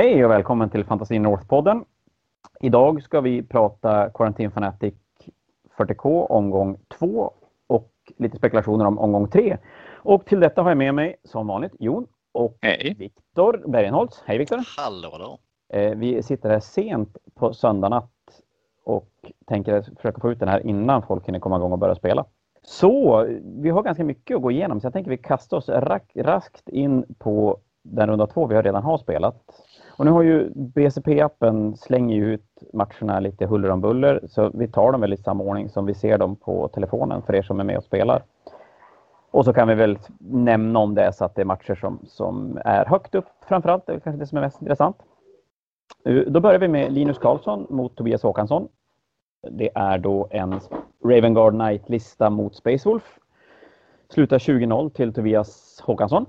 [0.00, 1.84] Hej och välkommen till Fantasy North-podden.
[2.60, 4.94] Idag ska vi prata Quarantine Fanatic
[5.78, 7.32] 40K omgång 2
[7.66, 9.58] och lite spekulationer om omgång 3.
[9.92, 12.96] Och till detta har jag med mig som vanligt Jon och Hej.
[12.98, 14.22] Viktor Bergenholtz.
[14.26, 14.58] Hej Viktor!
[14.78, 15.38] Hallå då.
[15.76, 18.42] Eh, vi sitter här sent på söndag natt
[18.84, 19.10] och
[19.46, 22.24] tänker försöka få ut den här innan folk hinner komma igång och börja spela.
[22.62, 25.68] Så vi har ganska mycket att gå igenom så jag tänker vi kastar oss
[26.14, 29.36] raskt in på den runda två vi redan har spelat.
[30.00, 34.68] Och nu har ju BCP-appen slänger ju ut matcherna lite huller om buller så vi
[34.68, 37.60] tar dem väl i samma ordning som vi ser dem på telefonen för er som
[37.60, 38.22] är med och spelar.
[39.30, 42.58] Och så kan vi väl nämna om det så att det är matcher som, som
[42.64, 43.86] är högt upp framförallt.
[43.86, 44.96] Det är kanske det som är mest intressant.
[46.26, 48.68] Då börjar vi med Linus Karlsson mot Tobias Håkansson.
[49.50, 50.60] Det är då en
[51.04, 53.18] Ravengard Knight-lista mot Space Wolf.
[54.08, 56.26] Slutar 20-0 till Tobias Håkansson.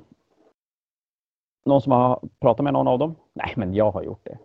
[1.66, 3.16] Någon som har pratat med någon av dem?
[3.34, 4.38] Nej, men jag har gjort det.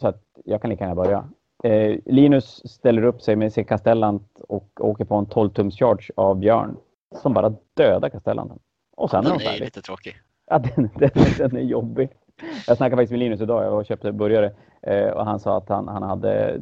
[0.00, 1.28] Så att jag kan lika gärna börja.
[1.64, 6.36] Eh, Linus ställer upp sig med sin Castellant och åker på en 12-tums charge av
[6.36, 6.76] Björn
[7.22, 8.58] som bara dödar Castellanten.
[8.96, 10.16] Och sen är Den de är lite tråkig.
[10.46, 12.10] Ja, den, den, den är jobbig.
[12.66, 13.64] Jag snackade faktiskt med Linus idag.
[13.64, 16.60] Jag köpte burgare eh, och han sa att han, han hade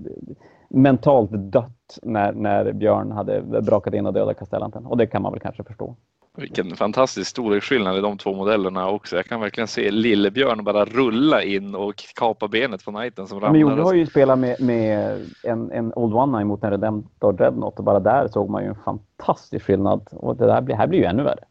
[0.69, 4.87] mentalt dött när, när Björn hade brakat in och dödat Castellanten.
[4.87, 5.97] Och det kan man väl kanske förstå.
[6.37, 9.17] Vilken fantastisk storleksskillnad i de två modellerna också.
[9.17, 13.53] Jag kan verkligen se Lillebjörn bara rulla in och kapa benet på Knighten som Ja,
[13.53, 13.83] men jo, ramlar.
[13.83, 17.79] du har ju spelat med, med en, en Old One Night mot en Redemptor Dreadnought
[17.79, 20.09] och bara där såg man ju en fantastisk skillnad.
[20.11, 21.45] Och det där blir, här blir ju ännu värre.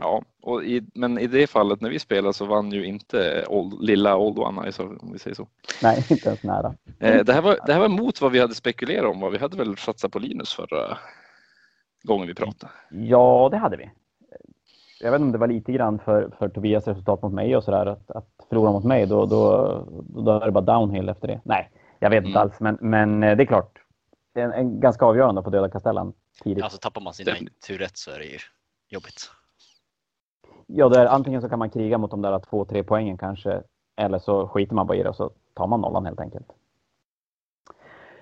[0.00, 3.82] Ja, och i, men i det fallet när vi spelade så vann ju inte old,
[3.82, 5.46] lilla Old One Eye, så- om vi säger så.
[5.82, 6.74] Nej, inte ens nära.
[7.00, 9.32] Eh, det, här var, det här var mot vad vi hade spekulerat om.
[9.32, 10.98] Vi hade väl satsat på Linus förra
[12.02, 12.72] gången vi pratade.
[12.90, 13.90] Ja, det hade vi.
[15.00, 17.64] Jag vet inte om det var lite grann för, för Tobias resultat mot mig och
[17.64, 17.86] sådär.
[17.86, 19.84] Att, att förlora mot mig, då, då,
[20.24, 21.40] då är det bara downhill efter det.
[21.44, 22.42] Nej, jag vet inte Mm.
[22.42, 22.60] alls.
[22.60, 23.78] Men, men eh, det är klart.
[24.34, 26.64] Det är en, en ganska avgörande på döda Castellan tidigt.
[26.64, 27.60] Alltså tappar man sin Definitivt.
[27.66, 28.38] tur rätt så är det ju
[28.88, 29.30] jobbigt.
[30.66, 33.62] Ja, det är, antingen så kan man kriga mot de där två, tre poängen kanske.
[33.96, 36.46] Eller så skiter man bara i det och så tar man nollan helt enkelt.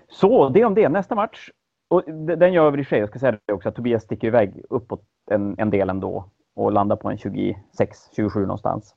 [0.09, 0.89] Så det om det.
[0.89, 1.51] Nästa match.
[1.89, 2.03] Och
[2.39, 2.99] den gör vi i sig.
[2.99, 6.31] Jag ska säga det också att Tobias sticker iväg uppåt en, en del ändå.
[6.57, 8.95] Och landar på en 26, 27 någonstans.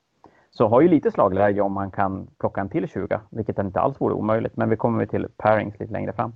[0.52, 3.20] Så har ju lite slagläge om man kan plocka en till 20.
[3.30, 4.58] Vilket inte alls vore omöjligt.
[4.58, 6.34] Men vi kommer till pairings lite längre fram.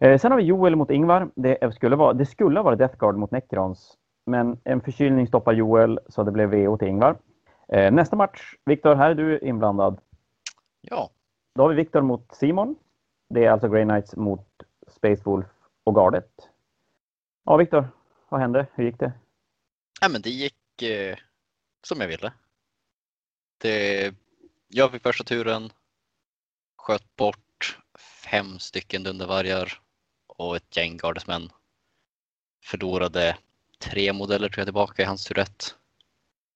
[0.00, 1.28] Eh, sen har vi Joel mot Ingvar.
[1.34, 3.94] Det skulle vara, det skulle vara Death Guard mot Necrons.
[4.26, 7.16] Men en förkylning stoppar Joel så det blev VO till Ingvar.
[7.68, 9.98] Eh, nästa match, Viktor, här är du inblandad.
[10.80, 11.10] Ja,
[11.54, 12.76] Då har vi Viktor mot Simon.
[13.28, 14.46] Det är alltså Grey Knights mot
[14.88, 15.46] Space Wolf
[15.84, 16.30] och Gardet.
[17.44, 17.88] Ja, Viktor,
[18.28, 18.66] vad hände?
[18.74, 19.12] Hur gick det?
[20.04, 21.16] Nej, men det gick eh,
[21.86, 22.32] som jag ville.
[23.62, 24.14] Det,
[24.68, 25.70] jag fick första turen,
[26.76, 29.80] sköt bort fem stycken dundervargar
[30.26, 31.48] och ett gäng gardesmän.
[32.64, 33.36] Förlorade
[33.78, 35.74] tre modeller tror jag tillbaka i hans tur ett.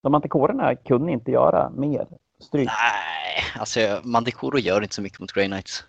[0.03, 2.07] De antikorerna kunde inte göra mer
[2.39, 2.67] stryk.
[2.67, 5.85] Nej, alltså Mandikoro gör inte så mycket mot Grey Knights.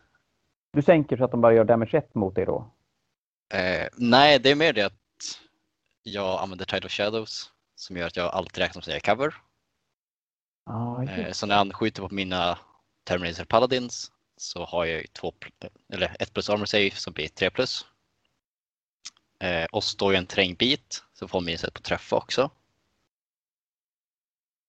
[0.72, 2.72] Du sänker så att de bara gör damage 1 mot dig då.
[3.54, 4.94] Eh, nej, det är mer det att
[6.03, 9.34] jag använder Tide of Shadows som gör att jag alltid räknar som jag cover.
[10.65, 12.59] Ah, Eh, så när han skjuter på mina
[13.05, 15.33] Terminator Paladins så har jag två,
[15.93, 17.87] eller ett plus armor save som blir tre plus.
[19.38, 22.50] Eh, och står jag en terrängbit så får minus ett på träffa också.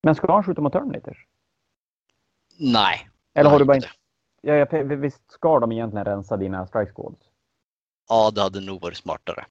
[0.03, 1.27] Men ska han skjuta mot Terminators?
[2.57, 3.09] Nej.
[3.33, 3.89] Eller har du bara inte
[4.41, 7.29] ja, visst ska de egentligen rensa dina strike squads?
[8.09, 9.45] Ja, det hade nog varit smartare.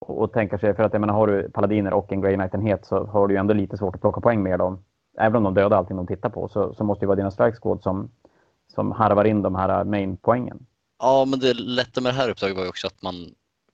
[0.00, 2.86] Och, och tänka sig, för att jag menar, har du paladiner och en Grey Knight-enhet
[2.86, 4.84] så har du ju ändå lite svårt att plocka poäng med dem.
[5.18, 7.56] Även om de dödar allting de tittar på så, så måste det vara dina strike
[7.82, 8.10] som,
[8.68, 10.66] som harvar in de här main-poängen.
[10.98, 13.14] Ja, men det lätta med det här uppdraget var ju också att man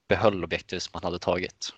[0.09, 1.69] behöll objektiv som man hade tagit.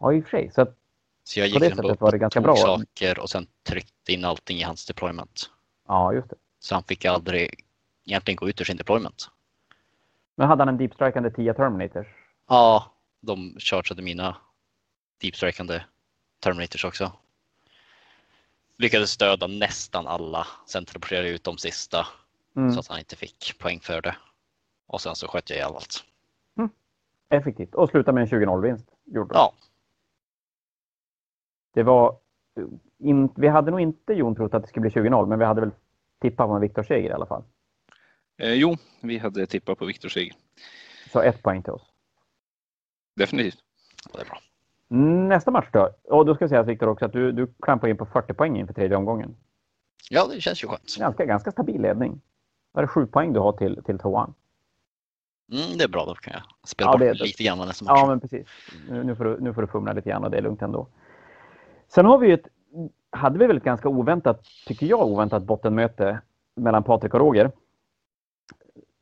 [0.00, 0.50] Ja, i och för sig.
[0.54, 0.76] Så att,
[1.24, 2.56] Så jag På gick det liksom sättet var det ganska bra.
[2.56, 5.50] saker och sen tryckte in allting i hans deployment.
[5.88, 6.36] ja, just det.
[6.60, 7.64] Så han fick aldrig
[8.06, 9.28] egentligen gå ut ur sin deployment.
[10.36, 12.06] Men hade han en deep-strikande 10 Terminators?
[12.48, 14.36] Ja, de chargeade mina
[15.20, 15.82] deepstrikande
[16.40, 17.12] Terminators också.
[18.76, 22.06] Lyckades döda nästan alla, sen teleporterade jag ut de sista
[22.56, 22.72] Mm.
[22.72, 24.16] så att han inte fick poäng för det.
[24.86, 26.04] Och sen så sköt jag ihjäl allt.
[27.30, 27.74] Effektivt.
[27.74, 28.86] Och sluta med en 20-0-vinst.
[29.04, 29.38] Gjorde de.
[29.38, 29.52] Ja,
[31.74, 32.18] Det var...
[32.98, 35.60] In, vi hade nog inte, Jon, trott att det skulle bli 20-0, men vi hade
[35.60, 35.70] väl
[36.20, 37.42] tippat på en Viktor seger i alla fall.
[38.36, 40.34] Eh, jo, vi hade tippat på Viktor seger.
[41.12, 41.87] Så ett poäng till oss.
[43.18, 43.58] Definitivt.
[44.12, 44.38] det är bra.
[45.28, 45.90] Nästa match då?
[46.04, 48.56] Och då ska jag säga Viktor också att du, du klampar in på 40 poäng
[48.58, 49.36] inför tredje omgången.
[50.10, 50.96] Ja, det känns ju skönt.
[50.98, 52.20] Ganska, ganska stabil ledning.
[52.72, 54.34] Vad är det sju poäng du har till, till tvåan?
[55.52, 57.24] Mm, det är bra, då kan jag spela Ja, bort det.
[57.24, 57.98] lite grann nästa match.
[58.00, 58.46] Ja, men precis.
[58.88, 60.88] Nu, nu, får du, nu får du fumla lite grann och det är lugnt ändå.
[61.88, 62.48] Sen har vi ju ett,
[63.10, 66.20] hade vi väl ett ganska oväntat, tycker jag, oväntat bottenmöte
[66.54, 67.52] mellan Patrik och Roger.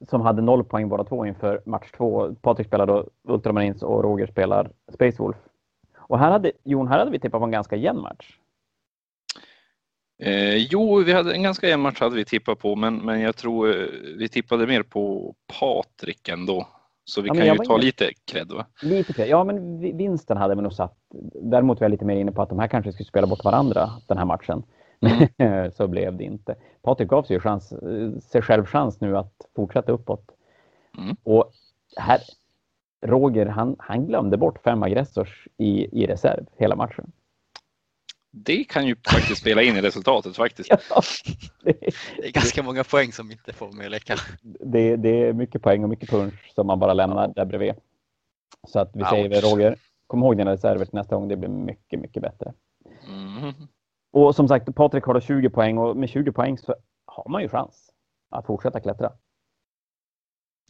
[0.09, 2.35] Som hade noll poäng båda två inför match två.
[2.43, 5.37] Patrik spelar då Ultramarines och Roger spelar Space Wolf.
[5.99, 8.39] Och här hade, Jon, här hade vi tippat på en ganska jämn match.
[10.23, 13.37] Eh, jo, vi hade en ganska jämn match hade vi tippat på, men, men jag
[13.37, 13.87] tror eh,
[14.19, 16.67] vi tippade mer på Patrik ändå.
[17.05, 18.67] Så vi Ja, kan ju ta inne- lite cred va?
[18.83, 19.29] Lite fel.
[19.29, 20.97] Ja, men vi- vinsten hade vi nog satt.
[21.43, 23.91] Däremot var jag lite mer inne på att de här kanske skulle spela bort varandra
[24.09, 24.63] den här matchen.
[25.73, 26.57] Så blev det inte.
[26.83, 27.73] Patrik gav sig, ju chans,
[28.23, 30.31] sig själv chans nu att fortsätta uppåt.
[30.99, 31.17] Mm.
[31.23, 31.53] Och
[31.97, 32.21] här,
[33.07, 37.13] Roger, han, han glömde bort fem aggressors i, i reserv hela matchen.
[38.31, 40.71] Det kan ju faktiskt spela in i resultatet faktiskt.
[40.91, 41.03] Ja,
[41.63, 41.73] det,
[42.17, 45.83] Det är ganska många poäng som inte får med att det, det är mycket poäng
[45.83, 47.75] och mycket punch som man bara lämnar där bredvid.
[48.69, 49.11] Så att vi Ouch.
[49.11, 49.77] säger Roger,
[50.07, 51.29] kom ihåg dina reserver till nästa gång.
[51.29, 52.53] Det blir mycket, mycket bättre.
[53.09, 53.53] Mm.
[54.17, 56.75] Och som sagt, Patrik har då 20 poäng och med 20 poäng så
[57.07, 57.93] har man ju chans
[58.31, 59.13] att fortsätta klättra.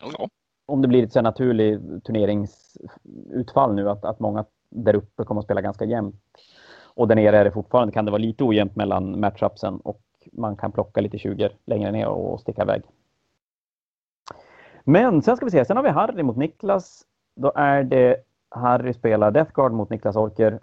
[0.03, 0.29] Ja.
[0.67, 5.45] Om det blir ett så naturligt turneringsutfall nu att, att många där uppe kommer att
[5.45, 6.23] spela ganska jämnt.
[6.95, 10.03] Och där nere är det fortfarande, kan det vara lite ojämnt mellan matchupsen och
[10.33, 12.83] man kan plocka lite 20 längre ner och sticka iväg.
[14.85, 17.05] Men sen ska vi se, sen har vi Harry mot Niklas.
[17.37, 18.17] Då är det
[18.49, 20.61] Harry spelar Death Guard mot Niklas Orker.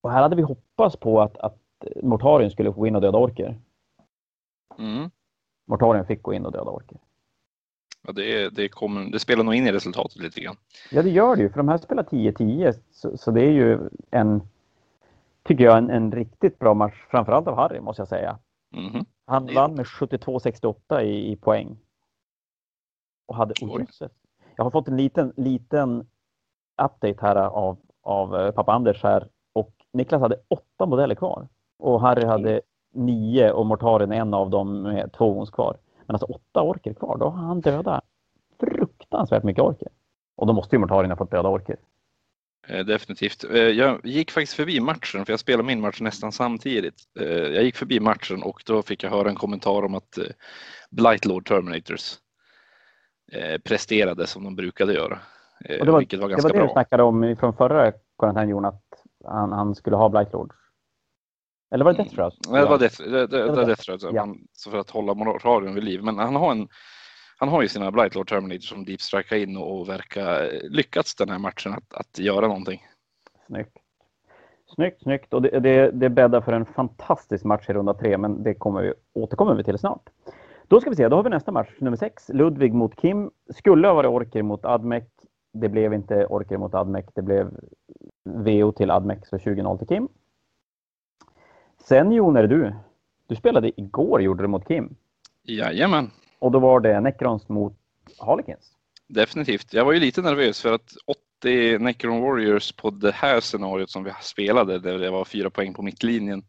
[0.00, 1.58] Och här hade vi hoppats på att, att
[2.02, 3.60] Mortarion skulle gå in och döda Orker.
[4.78, 5.10] Mm.
[5.66, 6.98] Mortarion fick gå in och döda Orker.
[8.06, 10.56] Ja, det, det, kommer, det spelar nog in i resultatet lite grann.
[10.90, 13.78] Ja, det gör det ju, för de här spelar 10-10, så, så det är ju
[14.10, 14.42] en,
[15.42, 18.38] tycker jag, en, en riktigt bra match, framförallt av Harry, måste jag säga.
[18.70, 19.04] Mhm.
[19.26, 21.78] Han vann med 72-68 i, i poäng.
[23.26, 24.12] Och hade, jösses.
[24.56, 26.08] jag har fått en liten, liten
[26.82, 29.28] update här av, av eh, pappa Anders här
[29.92, 31.48] Niklas hade åtta modeller kvar.
[31.78, 32.60] Och Harry hade
[32.94, 35.76] nio och Mortarion en av dem med två ons kvar.
[36.06, 38.04] Men alltså åtta orker kvar, då har han dödat
[38.60, 39.88] fruktansvärt mycket orker.
[40.36, 41.76] Och då måste ju Mortarion ha fått döda orker.
[42.68, 43.44] Eh, definitivt.
[43.44, 46.94] Eh, jag gick faktiskt förbi matchen, för jag spelade min match nästan samtidigt.
[47.20, 50.18] Eh, jag gick förbi matchen och då fick jag höra en kommentar om att
[50.90, 52.14] Blightlord Terminators
[53.64, 55.18] presterade som de brukade göra.
[55.80, 56.72] Och det var- vilket var Det ganska var det du bra.
[56.72, 58.82] snackade om från förra karantänen Jon, att
[59.24, 60.54] han, han skulle ha Blight Lords.
[61.70, 62.32] Eller var det Death Shroud?
[62.48, 63.82] Nej, det var Death, det, det, Det var Death.
[63.82, 64.34] Thread, Ja.
[64.52, 66.02] så för att hålla moralen vid liv.
[66.04, 66.68] Men han har, en,
[67.38, 71.28] han har ju sina Blightlord Terminators som deep strikar in och, och verkar lyckats den
[71.28, 72.82] här matchen att, att göra någonting.
[73.46, 73.76] Snyggt.
[74.74, 75.34] Snyggt, snyggt.
[75.34, 78.82] Och det, det, det bäddar för en fantastisk match i runda tre, men det kommer
[78.82, 80.08] vi, återkommer vi till snart.
[80.68, 82.28] Då ska vi se, då har vi nästa match, nummer sex.
[82.28, 83.30] Ludvig mot Kim.
[83.54, 85.04] Skulle ha varit Orker mot Admec.
[85.52, 87.04] Det blev inte Orker mot Admec.
[87.14, 87.50] Det blev
[88.24, 90.08] VO till Admec, så 20-0 till Kim.
[91.84, 92.74] Sen Jon, är det du.
[93.26, 94.96] Du spelade igår, gjorde du, mot Kim.
[95.42, 97.76] Jajamän, Och då var det Necrons mot
[98.18, 98.72] Harlequins.
[99.08, 99.72] definitivt.
[99.74, 100.90] Jag var ju lite nervös för att
[101.42, 105.74] 80 Necron Warriors på det här scenariot som vi spelade, där det var fyra poäng
[105.74, 106.42] på mittlinjen,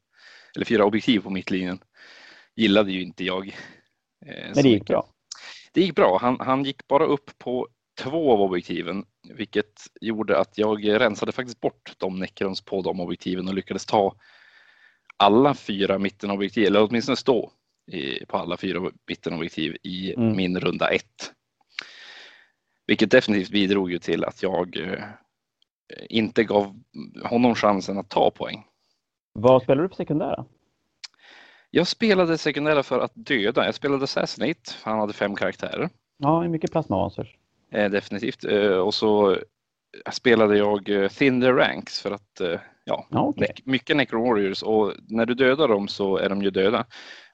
[0.55, 1.79] eller fyra objektiv på mittlinjen,
[2.55, 3.48] gillade ju inte jag.
[4.25, 5.05] eh, Men det gick bra.
[5.74, 6.17] Det gick bra.
[6.22, 7.67] Han, han gick bara upp på
[8.03, 13.48] två av objektiven, vilket gjorde att jag rensade faktiskt bort de Necrons på de objektiven
[13.48, 14.15] och lyckades ta
[15.17, 17.51] alla fyra mittenobjektiv, eller åtminstone stå
[17.91, 20.36] i, på alla fyra mittenobjektiv i Mm.
[20.36, 21.34] min runda ett.
[22.88, 25.03] Vilket definitivt bidrog ju till att jag eh,
[26.10, 26.79] inte gav
[27.24, 28.65] honom chansen att ta poäng.
[29.34, 30.46] Vad spelar du på sekundära?
[31.70, 33.65] Jag spelade sekundära för att döda.
[33.65, 35.89] Jag spelade Assassinate, för han hade fem karaktärer.
[36.17, 37.24] Ja, är mycket plasmavanser.
[37.24, 37.40] Eh,
[37.72, 38.44] definitivt.
[38.46, 39.38] Eh, och så
[40.12, 43.48] spelade jag eh, Thin the Ranks för att eh, ja, okej.
[43.56, 46.86] ne- mycket Necro Warriors och när du dödar dem så är de ju döda.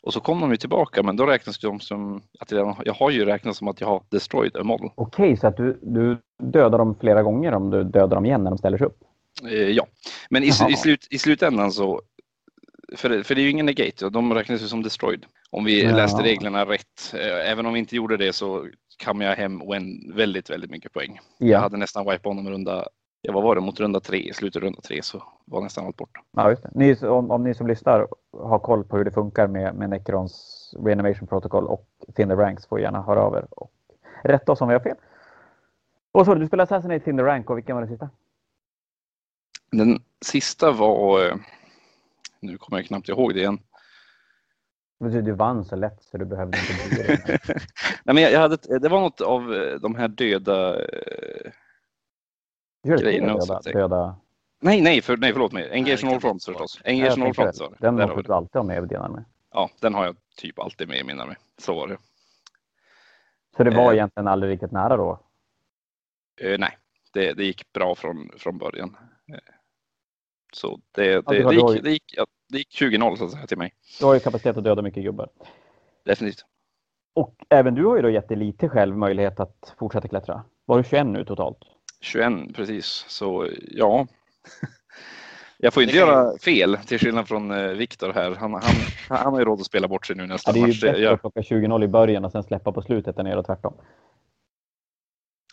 [0.03, 3.12] Och så kom de ju tillbaka men då räknas de som att jag, jag har
[3.12, 4.89] ju räknat som att jag har destroyed a model.
[4.96, 8.51] Okej, så att du, du dödar dem flera gånger om du dödar dem igen när
[8.51, 8.98] de ställer sig upp?
[9.44, 9.88] Eh, ja,
[10.29, 12.01] men i, i, slut, i slutändan så
[12.96, 15.25] för, det- för det är ju ingen negate och de räknas ju som destroyed.
[15.50, 15.96] Om vi Ja.
[15.96, 17.13] läste reglerna rätt.
[17.13, 18.67] Eh, Även om vi inte gjorde det så
[18.98, 21.20] kam jag hem oänd- väldigt, väldigt mycket poäng.
[21.38, 22.88] Jag Ja, hade nästan wipe honom runda,
[23.22, 25.86] ja vad var det, mot runda tre, i slutet av runda tre så var nästan
[25.86, 26.20] allt borta.
[26.32, 26.56] ja.
[26.74, 30.74] Ni, om, om ni som lyssnar har koll på hur det funkar med, med Necrons
[30.86, 33.72] Reanimation Protocol och the Ranks får gärna höra av er och
[34.24, 34.98] rätta oss om vi har fel.
[36.12, 38.10] Och så, du spelar Assassinate the Rank och vilken var det sista?
[39.72, 41.36] Den sista var, eh,
[42.39, 43.60] nu kommer jag knappt ihåg det igen.
[45.00, 47.39] Men Du vann så lätt så du behövde inte bry dig.
[48.04, 50.80] Nej, men jag, jag hade, det var något av eh, de här döda...
[50.80, 51.51] eh,
[52.84, 53.74] Grejerna döda, säg.
[53.74, 54.16] döda.
[54.62, 55.70] Nej, nej, för, nej förlåt mig.
[55.72, 56.82] Engage all fronts förstås.
[56.86, 57.62] Engage all fronts.
[57.80, 59.25] Den måste du alltid ha med i dina med.
[59.51, 61.36] Ja, den har jag typ alltid med i min armé.
[61.58, 61.98] Så var det.
[63.58, 63.94] Så det var Eh.
[63.98, 65.20] egentligen aldrig riktigt nära då?
[66.42, 66.77] Eh, nej,
[67.13, 68.98] det, det gick bra från, från början.
[69.34, 69.54] Eh,
[70.54, 73.32] så det, Ja, det, var det, gick, det, gick, ja, det gick 20-0 så att
[73.32, 73.74] säga till mig.
[74.00, 75.30] Du har ju kapacitet att döda mycket gubbar.
[76.06, 76.46] Definitivt.
[77.16, 80.44] Och även du har ju då gett dig lite själv möjlighet att fortsätta klättra.
[80.66, 81.58] Var du 21 nu totalt?
[82.01, 84.08] 21 precis, så ja.
[85.60, 88.36] Jag får inte göra fel till skillnad från eh, Viktor här.
[88.36, 88.62] Han, han,
[89.10, 90.82] han har ju råd att spela bort sig nu nästa Ja, det är ju match.
[90.82, 93.74] Bättre gör- att plocka 20-0 i början och sen släppa på slutet än göra tvärtom.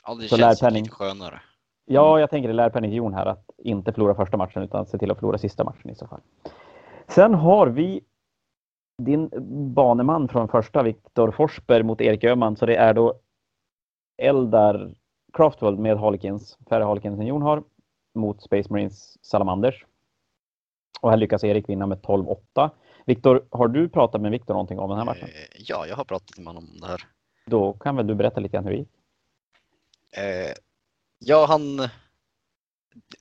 [0.06, 1.40] Ja, det Så känns lite skönare.
[1.84, 4.98] Ja, jag tänker det lärpenning till Jon här att inte förlora första matchen utan se
[4.98, 6.20] till att förlora sista matchen i så fall.
[7.08, 8.00] Sen har vi
[9.02, 9.30] din
[9.74, 12.56] baneman från första, Viktor Forsberg mot Erik Öhman.
[12.56, 13.14] Så det är då
[14.22, 14.94] Eldar
[15.32, 17.62] Craftworld med Harlequins, färre Harlequins än Jon har,
[18.14, 19.86] mot Space Marines Salamanders.
[21.00, 22.70] Och här lyckas Erik vinna med 12-8.
[23.06, 25.28] Viktor, har du pratat med Viktor någonting om den här matchen?
[25.28, 27.00] Eh, Ja, jag har pratat med honom om det här.
[27.46, 28.88] Då kan väl du berätta lite grann hur det gick?
[30.16, 30.52] Eh,
[31.26, 31.88] ja, han...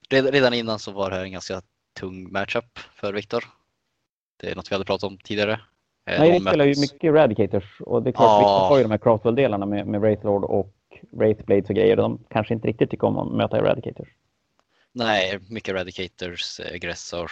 [0.09, 1.61] red- Redan innan så var det här en ganska
[1.99, 3.43] tung matchup för Viktor.
[4.37, 5.51] Det är något vi hade pratat om tidigare.
[6.05, 8.39] Eh, Nej, vi spelar ju mycket Eradicators och det är klart, Ja.
[8.39, 10.73] Viktor har ju de här Craftwell-delarna med, med Wraithlord och
[11.11, 11.95] Wraithblades och grejer.
[11.95, 14.07] De kanske inte riktigt tycker om att möta Eradicators.
[14.91, 17.31] Nej, mycket Eradicators, eh, Aggressors.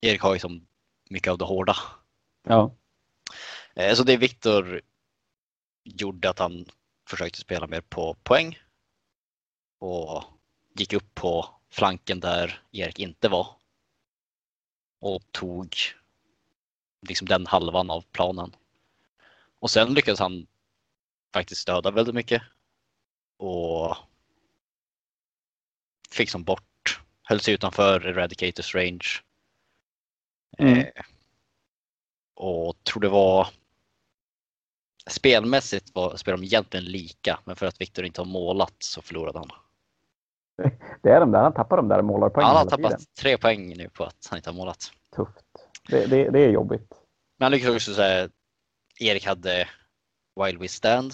[0.00, 0.66] Erik har ju som
[1.10, 1.76] mycket av det hårda.
[2.48, 2.74] Ja,
[3.74, 4.80] Eh, Så det Viktor
[5.84, 6.64] gjorde att han
[7.10, 8.58] försökte spela mer på poäng.
[9.78, 10.24] Och
[10.74, 13.56] gick upp på flanken där Erik inte var.
[15.00, 15.76] Och tog
[17.08, 18.56] liksom den halvan av planen.
[19.58, 20.46] Och sen lyckades han
[21.32, 22.42] faktiskt döda väldigt mycket.
[23.36, 23.96] Och
[26.10, 29.08] fick som bort, höll sig utanför Eradicators range.
[30.58, 30.78] Mm.
[30.78, 31.04] Eh,
[32.34, 33.48] och tror det var
[35.10, 39.38] spelmässigt var spelade de egentligen lika, men för att Viktor inte har målat så förlorade
[39.38, 39.50] han.
[41.02, 41.42] det är de där.
[41.42, 42.90] Han tappar de där målarpoängen han har hela tiden.
[42.90, 44.92] tappat tre poäng nu på att han inte har målat.
[45.16, 45.44] Tufft.
[45.88, 46.92] Det, det, det är jobbigt.
[47.38, 48.28] Men han lyckades också säga
[49.00, 49.68] Erik hade
[50.44, 51.12] Wild Withstand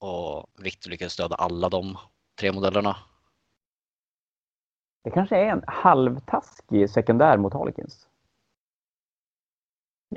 [0.00, 1.98] och Viktor lyckades döda alla de
[2.40, 2.96] tre modellerna.
[5.04, 8.08] Det kanske är en halvtaskig sekundär mot Harlequins.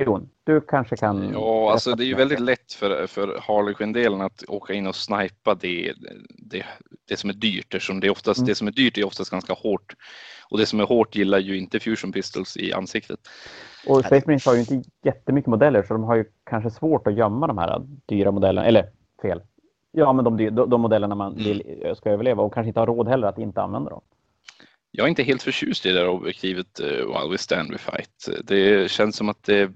[0.05, 1.29] Jon, du kanske kan...
[1.33, 5.55] Ja, alltså det är ju väldigt lätt för, för Harlequin-delen att åka in och snipa
[5.55, 5.93] det,
[6.29, 6.65] det,
[7.07, 8.47] det som är dyrt eftersom det, är oftast, Mm.
[8.47, 9.95] det som är dyrt är oftast ganska hårt.
[10.49, 13.19] Och det som är hårt gillar ju inte Fusion Pistols i ansiktet.
[13.87, 17.13] Och Space Marines har ju inte jättemycket modeller så de har ju kanske svårt att
[17.17, 18.67] gömma de här dyra modellerna.
[18.67, 18.89] Eller
[19.21, 19.41] fel.
[19.91, 21.43] Ja, men de, de, de modellerna man Mm.
[21.43, 24.01] vill ska överleva och kanske inte har råd heller att inte använda dem.
[24.91, 28.43] Jag är inte helt förtjust i det där objektivet uh, While We Stand We Fight.
[28.43, 29.71] Det känns som att det,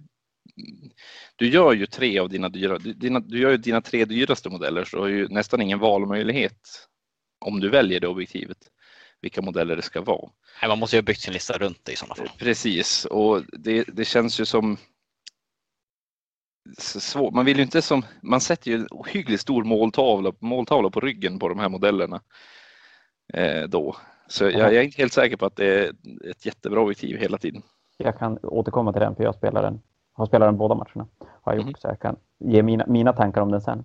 [1.36, 4.84] du gör ju tre av dina dyra, dina, du gör ju dina tre dyraste modeller
[4.84, 6.88] så du har ju nästan ingen valmöjlighet
[7.46, 8.58] om du väljer det objektivet
[9.22, 10.30] vilka modeller det ska vara.
[10.62, 12.30] Nej, man måste ju ha byggt sin lista runt det i sådana fall.
[12.38, 14.78] Precis, och det, det känns ju som
[16.80, 17.34] svårt.
[17.34, 21.40] Man vill ju inte som, man sätter ju en ohyggligt stor måltavla, måltavla på ryggen
[21.40, 22.22] på de här modellerna
[23.34, 23.96] eh, då.
[24.28, 25.94] Så jag, jag är inte helt säker på att det är
[26.30, 27.62] ett jättebra objektiv hela tiden.
[27.98, 29.82] Jag kan återkomma till den för jag spelar den,
[30.22, 31.08] har spelat den båda matcherna.
[31.42, 31.74] Har jag gjort, Mhm.
[31.78, 33.84] så jag kan ge mina, mina tankar om den sen.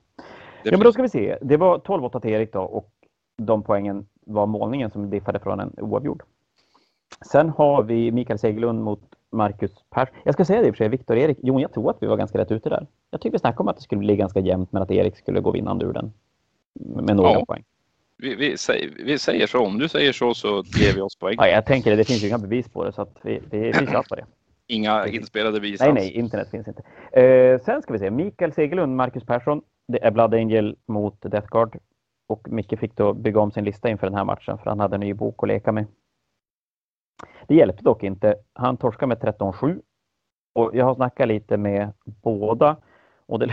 [0.62, 1.38] Ja, men då ska vi se.
[1.42, 2.90] Det var 12-8 till Erik då och
[3.38, 6.22] de poängen var målningen som diffade från en oavgjord.
[7.32, 9.00] Sen har vi Mikael Segelund mot
[9.32, 10.08] Marcus Pers.
[10.24, 11.38] Jag ska säga det i och för sig, Viktor Erik.
[11.42, 12.86] Jon, jag tror att vi var ganska rätt ute där.
[13.10, 15.40] Jag tycker vi snackade om att det skulle bli ganska jämnt men att Erik skulle
[15.40, 16.12] gå vinnande ur den.
[16.74, 17.44] Med några Ja.
[17.44, 17.64] poäng.
[18.18, 20.48] vi, vi, säger, vi säger så, om du säger så så
[20.80, 21.34] ger vi oss poäng.
[21.38, 23.58] Ja, jag tänker det, det finns ju inga bevis på det så att vi, vi,
[23.58, 23.72] vi
[24.08, 24.24] på det.
[24.68, 26.82] Inga inspelade bevis Nej, nej, internet finns inte.
[27.20, 28.10] Eh, sen ska vi se.
[28.10, 29.62] Mikael Segelund, Marcus Persson.
[29.88, 31.78] Det är Blood Angel mot Death Guard.
[32.28, 34.96] Och Micke fick då bygga om sin lista inför den här matchen för han hade
[34.96, 35.86] en ny bok att leka med.
[37.46, 38.34] Det hjälpte dock inte.
[38.52, 39.80] Han torskade med 13-7.
[40.54, 42.76] Och jag har snackat lite med båda.
[43.26, 43.46] Och det,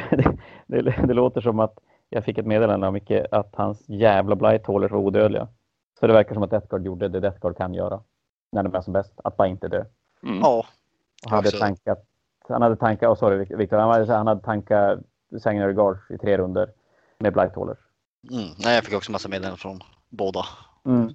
[0.67, 1.79] det, det, det låter som att
[2.09, 5.47] jag fick ett meddelande av Micke att hans jävla Blightholders var odödliga.
[5.99, 8.03] Så det verkar som att Death Guard gjorde det Death Guard kan göra.
[8.51, 9.13] När de är som bäst.
[9.23, 9.85] Att bara inte dö.
[10.23, 10.39] Mm.
[10.39, 10.65] Ja,
[11.25, 12.05] Och hade Också- tankat,
[12.49, 14.99] han hade tankat, oh sorry Viktor, han hade, han hade tankat
[15.41, 16.71] Sanguinary Guards i tre runder
[17.19, 17.77] med Blightholders.
[18.31, 18.49] mm.
[18.63, 20.45] Nej, jag fick också massa meddelanden från båda.
[20.85, 21.07] Mm.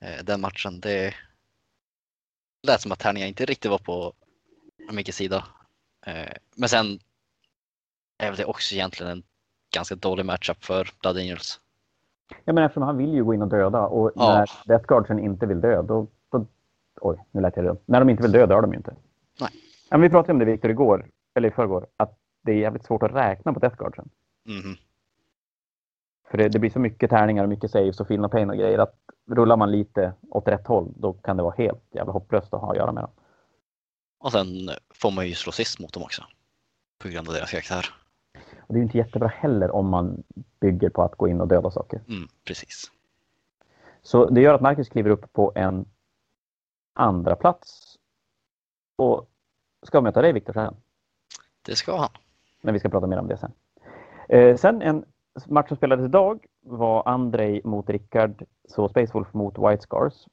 [0.00, 1.14] Eh, Den matchen, det
[2.66, 4.12] lät som att tärningarna inte riktigt var på
[4.92, 5.44] Mickes sida.
[6.06, 6.86] Eh, men sen
[8.18, 9.22] är väl det också egentligen en
[9.74, 11.60] ganska dålig matchup för Blood Angels.
[12.44, 14.34] Ja, men eftersom han vill ju gå in och döda och Ja.
[14.38, 16.46] när Death Guardsen inte vill dö, då, då...
[17.00, 17.78] Oj, nu lät jag dumt.
[17.86, 18.94] När de inte vill dö, dör de ju inte.
[19.40, 19.50] Nej.
[19.90, 23.02] Men vi pratade om det, Viktor, igår, eller i förrgår, att det är jävligt svårt
[23.02, 24.08] att räkna på Death Guardsen.
[24.44, 24.76] Mhm.
[26.30, 28.56] För det, det blir så mycket tärningar och mycket saves och feel no pain och
[28.56, 28.94] grejer att
[29.30, 32.70] rullar man lite åt rätt håll, då kan det vara helt jävla hopplöst att ha
[32.70, 33.10] att göra med dem.
[34.18, 36.22] Och sen får man ju slå sist mot dem också.
[36.98, 37.86] På grund av deras karaktär.
[38.56, 40.22] Och det är ju inte jättebra heller om man
[40.60, 42.00] bygger på att gå in och döda saker.
[42.08, 42.92] Mm, precis.
[44.02, 45.86] Så det gör att Marcus kliver upp på en
[46.94, 47.87] andra plats
[48.98, 49.26] och
[49.82, 50.74] ska möta dig Viktor sen.
[51.66, 52.08] Det ska han.
[52.62, 53.52] Men vi ska prata mer om det sen.
[54.28, 55.04] Eh, sen en
[55.46, 60.26] match som spelades idag var Andrei mot Rickard, så Space Wolf mot White Scars.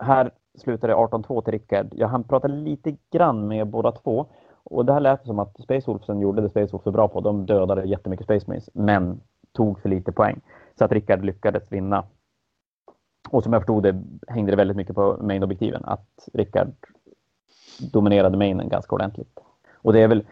[0.00, 1.88] Här slutade 18-2 till Rickard.
[1.92, 4.26] Jag hann prata lite grann med båda två.
[4.64, 7.20] Och det här lät som att Space Wolfsen gjorde det Space Wolf så bra på.
[7.20, 9.20] De dödade jättemycket Space Marines, men
[9.52, 10.40] tog för lite poäng.
[10.78, 12.04] Så att Rickard lyckades vinna.
[13.30, 15.84] Och som jag förstod det hängde det väldigt mycket på main-objektiven.
[15.84, 16.72] Att Rickard
[17.78, 19.38] dominerade mainen ganska ordentligt.
[19.74, 20.26] Och det är väl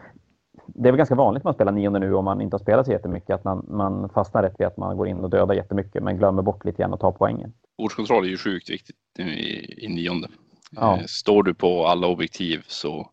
[0.67, 2.85] det är väl ganska vanligt när man spelar nionde nu om man inte har spelat
[2.85, 6.03] så jättemycket att man, man fastnar rätt vid att man går in och dödar jättemycket
[6.03, 7.53] men glömmer bort lite grann att ta poängen.
[7.77, 10.27] Bordskontroll är ju sjukt viktigt i, i nionde.
[10.71, 10.97] Ja.
[10.97, 13.09] Eh, Står du på alla objektiv så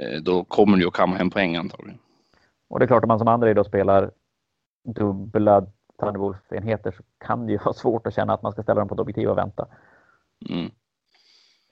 [0.00, 1.98] eh, då kommer du att kamma hem poäng antagligen.
[2.68, 4.10] Och det är klart att man som andra då spelar
[4.84, 5.66] dubbla
[6.00, 8.94] Thunderwolf-enheter så kan det ju vara svårt att känna att man ska ställa dem på
[8.94, 9.66] ett objektiv och vänta
[10.50, 10.70] Mm.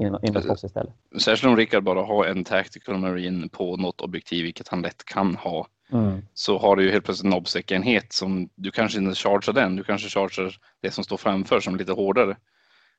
[0.07, 0.95] Innan, innan slåss istället.
[1.21, 5.37] Särskilt om Rickard bara har en Tactical Marine på något objektiv, vilket han lätt kan
[5.37, 5.67] ha.
[5.93, 6.23] Mm.
[6.35, 9.77] Så har du ju helt plötsligt en obsec-enhet som du kanske inte chargear den.
[9.77, 12.37] Du kanske chargear det som står framför som lite hårdare.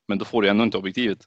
[0.07, 1.19] Men då får du ändå inte objektivet.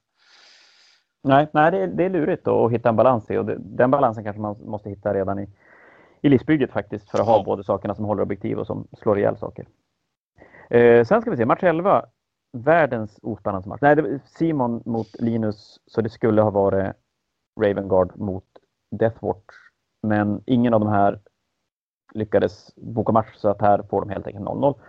[1.23, 3.91] Nej, nej det, är, det är lurigt att hitta en balans i och det, den
[3.91, 5.49] balansen kanske man måste hitta redan i,
[6.21, 7.43] i livsbygget faktiskt för att ha Ja.
[7.43, 9.67] både sakerna som håller objektiv och som slår ihjäl saker.
[10.69, 12.05] Eh, sen ska vi se, match 11.
[12.51, 13.79] Världens ospännande match.
[13.81, 16.95] Nej, det var Simon mot Linus, så det skulle ha varit
[17.61, 18.45] Ravengard mot
[18.91, 19.55] Deathwatch.
[20.01, 21.19] Men ingen av de här
[22.13, 24.79] lyckades boka match så att här får de helt enkelt 0-0.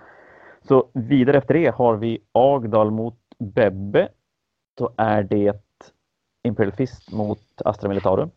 [0.63, 4.09] Så vidare efter det har vi Agdal mot Bebbe.
[4.77, 5.63] Då är det
[6.43, 8.31] Imperial Fist mot Astra Militarum.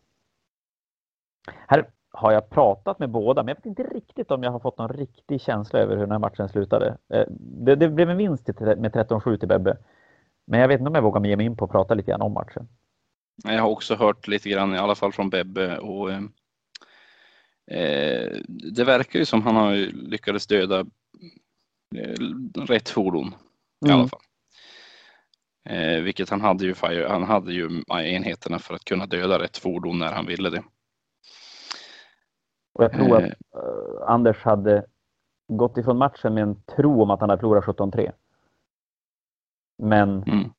[1.68, 4.78] Här har jag pratat med båda, men jag vet inte riktigt om jag har fått
[4.78, 6.96] någon riktig känsla över hur den här matchen slutade.
[7.14, 9.76] Eh, Det, det blev en vinst med 13-7 till Bebbe.
[10.46, 12.22] Men jag vet inte om jag vågar ge mig in på att prata lite grann
[12.22, 12.68] om matchen.
[13.44, 15.78] Jag har också hört lite grann, i alla fall från Bebbe.
[15.78, 16.20] Och, eh,
[17.80, 18.32] eh,
[18.74, 19.74] det verkar ju som han har
[20.10, 20.80] lyckats döda
[21.96, 22.14] eh,
[22.66, 23.34] rätt fordon
[23.86, 23.98] i Mm.
[24.00, 24.20] alla fall.
[25.68, 26.74] Eh, vilket han hade ju,
[27.08, 30.62] han hade ju enheterna för att kunna döda rätt fordon när han ville det.
[32.72, 34.84] Och jag tror att Eh, eh, Anders hade
[35.48, 38.12] gått ifrån matchen med en tro om att han hade förlorat 17-3.
[39.78, 40.50] Men Mm.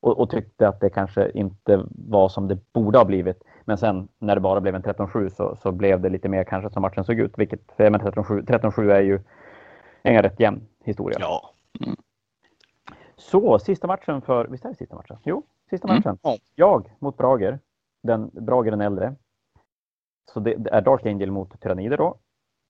[0.00, 3.42] och, och tyckte att det kanske inte var som det borde ha blivit.
[3.64, 6.70] Men sen när det bara blev en 13-7 så, så blev det lite mer kanske
[6.70, 7.38] som matchen såg ut.
[7.38, 9.20] Vilket, för jag menar 13-7 13-7 är ju
[10.02, 11.18] en rätt jämn historia.
[11.20, 11.50] Ja.
[13.16, 15.16] Så sista matchen för, visst är det sista matchen?
[15.24, 15.96] Jo, sista Mm.
[15.96, 16.18] matchen.
[16.22, 16.36] Ja.
[16.54, 17.58] Jag mot Brager.
[18.02, 19.14] Den, Brager den äldre.
[20.32, 22.18] Så det, det är Dark Angel mot Tyrannider då.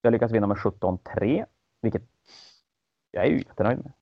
[0.03, 1.45] Jag lyckas vinna med 17-3.
[1.83, 2.03] Vilket
[3.11, 3.93] jag är ju jättenöjd med.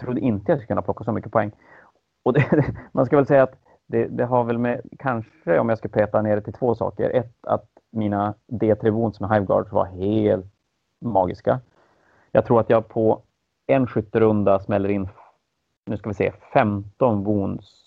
[0.00, 1.52] Trodde inte jag skulle kunna plocka så mycket poäng.
[2.22, 5.78] Och det, man ska väl säga att det, det har väl med, kanske om jag
[5.78, 7.10] ska peta ner det till två saker.
[7.10, 10.46] Ett, att mina D3 wounds med Hiveguards var helt
[11.00, 11.60] magiska.
[12.32, 13.22] Jag tror att jag på
[13.66, 15.08] en skytterunda smäller in,
[15.86, 17.82] nu ska vi se, 15 wounds.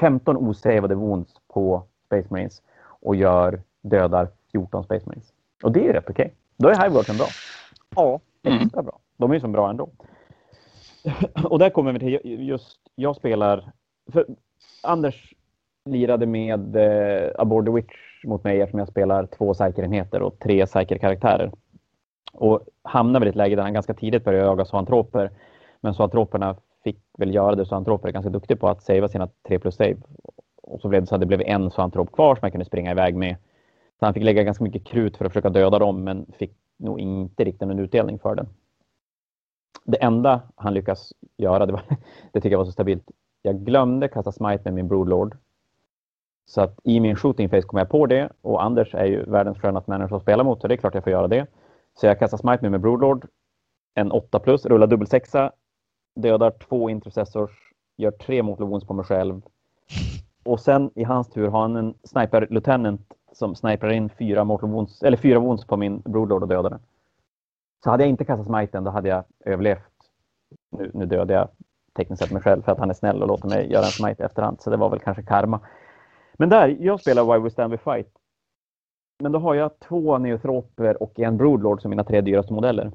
[0.00, 5.32] 15 osavade wounds på Space Marines och gör dödar 14 Space Marines.
[5.62, 6.34] Och det är ju rätt okej.
[6.56, 7.26] Då är Hiveguardsen bra.
[7.96, 8.20] Ja.
[8.42, 8.58] Mm.
[8.62, 8.98] Extra bra.
[9.16, 9.88] De är ju så bra ändå.
[11.44, 13.72] Och där kommer vi till just, jag spelar,
[14.82, 15.34] Anders
[15.84, 20.66] lirade med eh, Aboard the Witch mot mig eftersom jag spelar två säkerenheter och tre
[20.66, 21.52] säkerkaraktärer.
[22.32, 25.30] Och hamnade väl i ett läge där han ganska tidigt började jaga zoantroper.
[25.80, 27.66] Men zoantroperna fick väl göra det.
[27.66, 29.96] Zoantroper är ganska duktiga på att savea sina 3 plus save.
[30.62, 32.90] Och så blev det så att det blev en zoantrop kvar som jag kunde springa
[32.90, 33.36] iväg med.
[34.02, 37.00] Så han fick lägga ganska mycket krut för att försöka döda dem men fick nog
[37.00, 38.48] inte riktigt någon utdelning för den.
[39.84, 41.82] Det enda han lyckas göra, det, var,
[42.32, 43.10] det tycker jag var så stabilt.
[43.42, 45.36] Jag glömde kasta smite med min broodlord.
[46.46, 49.58] Så att i min shooting face kom jag på det och Anders är ju världens
[49.58, 51.46] skönaste människa att spela mot så det är klart jag får göra det.
[51.94, 53.26] Så jag kastar smite med min broodlord.
[53.94, 55.52] En 8 plus, rullar dubbel sexa.
[56.16, 57.72] Dödar två intercessors.
[57.96, 59.42] Gör tre wounds på mig själv.
[60.44, 64.70] Och sen i hans tur har han en sniper lieutenant som sniprar in fyra, mortal
[64.70, 66.80] wounds, eller fyra wounds på min broodlord och dödar den.
[67.84, 69.92] Så hade jag inte kastat smiten, då hade jag överlevt.
[70.70, 71.48] Nu, nu dödade jag
[71.96, 74.22] tekniskt sett mig själv för att han är snäll och låter mig göra en smite
[74.22, 74.60] i efterhand.
[74.60, 75.60] Så det var väl kanske karma.
[76.32, 78.08] Men där, jag spelar Why We Stand We Fight.
[79.22, 82.92] Men då har jag två neotroper och en broodlord som mina tre dyraste modeller.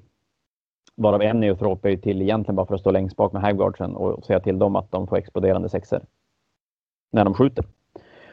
[0.96, 4.26] Varav en neotrop är till egentligen bara för att stå längst bak med hiveguardsen och
[4.26, 6.02] säga till dem att de får exploderande sexer.
[7.12, 7.66] När de skjuter.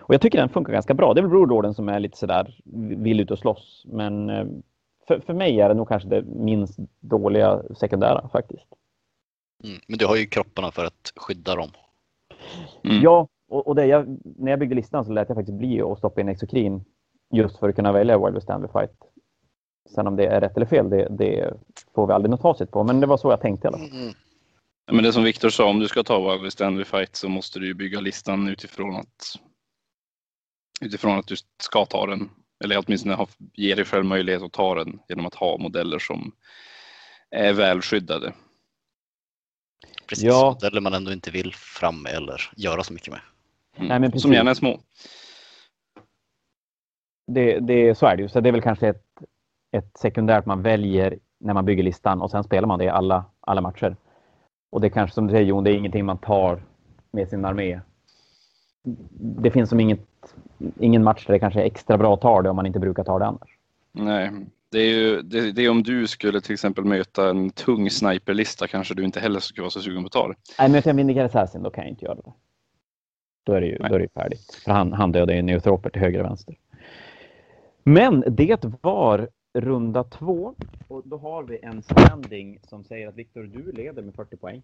[0.06, 1.14] Och jag tycker den funkar ganska bra.
[1.14, 2.60] Det är väl broodlorden som är lite sådär,
[2.96, 3.84] vill ut och slåss.
[3.86, 4.46] Men eh,
[5.08, 8.66] för, för mig är det nog kanske det minst dåliga sekundära faktiskt.
[9.64, 9.78] Mm.
[9.86, 11.70] Men du har ju kropparna för att skydda dem.
[12.84, 13.02] Mm.
[13.02, 15.98] Ja, och, och det jag, när jag byggde listan så lät jag faktiskt bli att
[15.98, 16.84] stoppa in exokrin
[17.32, 18.96] just för att kunna välja Wild Stanley Fight.
[19.94, 21.54] Sen om det är rätt eller fel, det, det
[21.94, 22.84] får vi aldrig något facit på.
[22.84, 23.90] Men det var så jag tänkte i alla fall.
[23.92, 24.14] Mm.
[24.92, 27.74] Men det som Viktor sa, om du ska ta Wild Stanley Fight så måste du
[27.74, 29.38] bygga listan utifrån att
[30.84, 32.30] utifrån att du ska ta den.
[32.64, 36.32] Eller åtminstone ha, ge dig själv möjlighet att ta den genom att ha modeller som
[37.30, 38.32] är välskyddade.
[40.06, 40.50] Precis, ja.
[40.50, 43.20] modeller man ändå inte vill fram eller göra så mycket med.
[43.76, 43.88] Mm.
[43.88, 44.80] Nej, men som gärna är små.
[47.26, 48.28] Det, det, så är det ju.
[48.28, 49.06] Så det är väl kanske ett,
[49.72, 53.24] ett sekundärt man väljer när man bygger listan och sen spelar man det i alla,
[53.40, 53.96] alla matcher.
[54.70, 56.62] Och det är kanske som du säger Jon, det är ingenting man tar
[57.10, 57.80] med sin armé.
[59.42, 60.00] Det finns som inget,
[60.78, 63.04] ingen match där det kanske är extra bra att ta det om man inte brukar
[63.04, 63.58] ta det annars.
[63.92, 64.30] Nej,
[64.70, 68.66] det är ju det, det, är om du skulle till exempel möta en tung sniperlista
[68.66, 70.34] kanske du inte heller skulle vara så sugen på att ta det.
[70.58, 72.32] Nej, möter jag Vindicated Assassin då kan jag inte göra det.
[73.44, 74.60] Då är det ju, då är det färdigt.
[74.64, 76.56] För han, han dödar ju neutroper till höger och vänster.
[77.82, 80.54] Men det var runda två
[80.88, 84.62] och då har vi en standing som säger att Viktor, du leder med 40 poäng.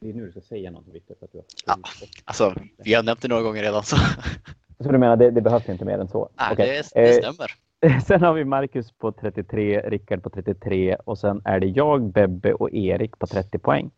[0.00, 1.14] Det är nu du ska säga något Viktor.
[1.18, 1.76] För att du har ja,
[2.24, 3.82] alltså, vi har nämnt det några gånger redan.
[3.82, 3.96] Så,
[4.80, 6.28] så du menar det, det behövs inte mer än så?
[6.34, 6.66] Nej, okay.
[6.66, 7.50] det, det eh, stämmer.
[8.06, 12.52] Sen har vi Marcus på 33, Rickard på 33 och sen är det jag, Bebbe
[12.52, 13.90] och Erik på 30 poäng.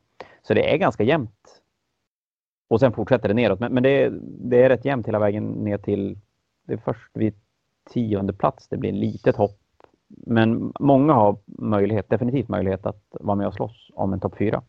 [0.43, 1.63] Så det är ganska jämnt.
[2.69, 3.61] Och sen fortsätter det neråt.
[3.61, 6.19] Men, men det, det, är rätt jämnt hela vägen ner till
[6.67, 7.35] det är först vid
[7.91, 9.61] tionde plats det blir ett litet hopp.
[10.09, 14.63] Men många har möjlighet, definitivt möjlighet att vara med och slåss om en topp fyra.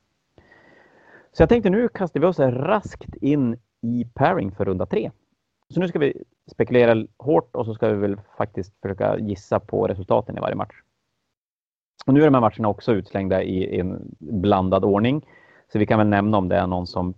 [1.31, 5.11] Så jag tänkte nu kastar vi oss raskt in i pairing för runda tre.
[5.69, 9.87] Så nu ska vi spekulera hårt och så ska vi väl faktiskt försöka gissa på
[9.87, 10.75] resultaten i varje match.
[12.05, 15.25] Och nu är de här matcherna också utslängda i en blandad ordning.
[15.71, 17.13] Så vi kan väl nämna om det är någon som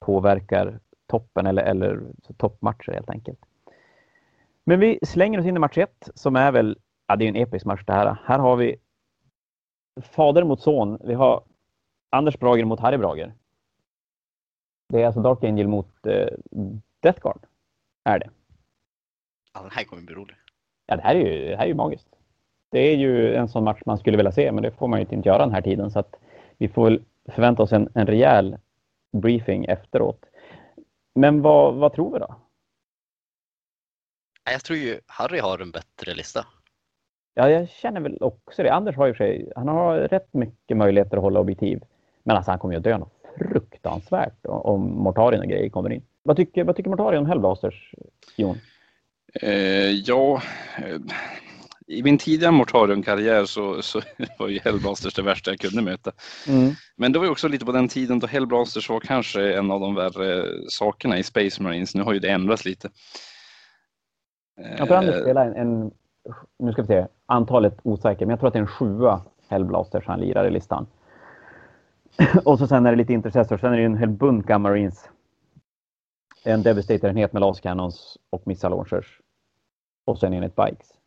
[0.00, 2.00] påverkar toppen eller, eller
[2.36, 3.38] toppmatcher helt enkelt.
[4.64, 7.36] Men vi slänger oss in i match 1 som är väl, ja det är en
[7.36, 8.16] episk match det här.
[8.24, 8.76] Här har vi
[10.02, 10.98] fader mot son.
[11.04, 11.42] Vi har
[12.10, 13.32] Anders Brager mot Harry Brager.
[14.88, 16.28] Det är alltså Dark Angel mot eh,
[17.00, 17.46] Death Guard.
[18.04, 18.30] Är det.
[19.54, 20.36] Ja, den här kommer bli rolig.
[20.86, 22.08] Ja, det här är ju, det här är ju magiskt.
[22.70, 25.06] Det är ju en sån match man skulle vilja se, men det får man ju
[25.10, 25.90] inte göra den här tiden.
[25.90, 26.16] Så att
[26.58, 28.58] vi får väl förvänta oss en, en rejäl
[29.12, 30.24] briefing efteråt.
[31.14, 32.34] Men vad, vad tror vi då?
[34.44, 36.46] Jag tror ju Harry har en bättre lista.
[37.34, 38.72] Ja, jag känner väl också det.
[38.72, 41.82] Anders har ju sig, han har rätt mycket möjligheter att hålla objektiv.
[42.28, 46.02] Men alltså han kommer ju att dö något fruktansvärt om Mortarion och grejer kommer in.
[46.22, 47.94] Vad tycker, vad tycker Mortarion om Hellblasters,
[48.36, 48.58] Jon?
[49.34, 50.42] Eh, ja,
[50.78, 51.00] eh,
[51.86, 54.00] i min tidiga Mortarion-karriär så, så
[54.38, 56.12] var ju Hellblasters det värsta jag kunde möta.
[56.48, 56.72] Mm.
[56.96, 59.80] Men det var ju också lite på den tiden då Hellblasters var kanske en av
[59.80, 61.94] de värre sakerna i Space Marines.
[61.94, 62.88] Nu har ju det ändrats lite.
[64.78, 65.90] Jag tror Anders spelar en, en,
[66.58, 70.06] nu ska vi se, antalet osäker, men jag tror att det är en sjua Hellblasters
[70.06, 70.86] han lirar i listan.
[72.44, 75.08] Och så sen är det lite Intercessor, sen är det en hel bunt Marines.
[76.44, 79.20] En Devastator-enhet med lascannons och missile launchers.
[80.04, 80.98] Och sen enhet Bikes.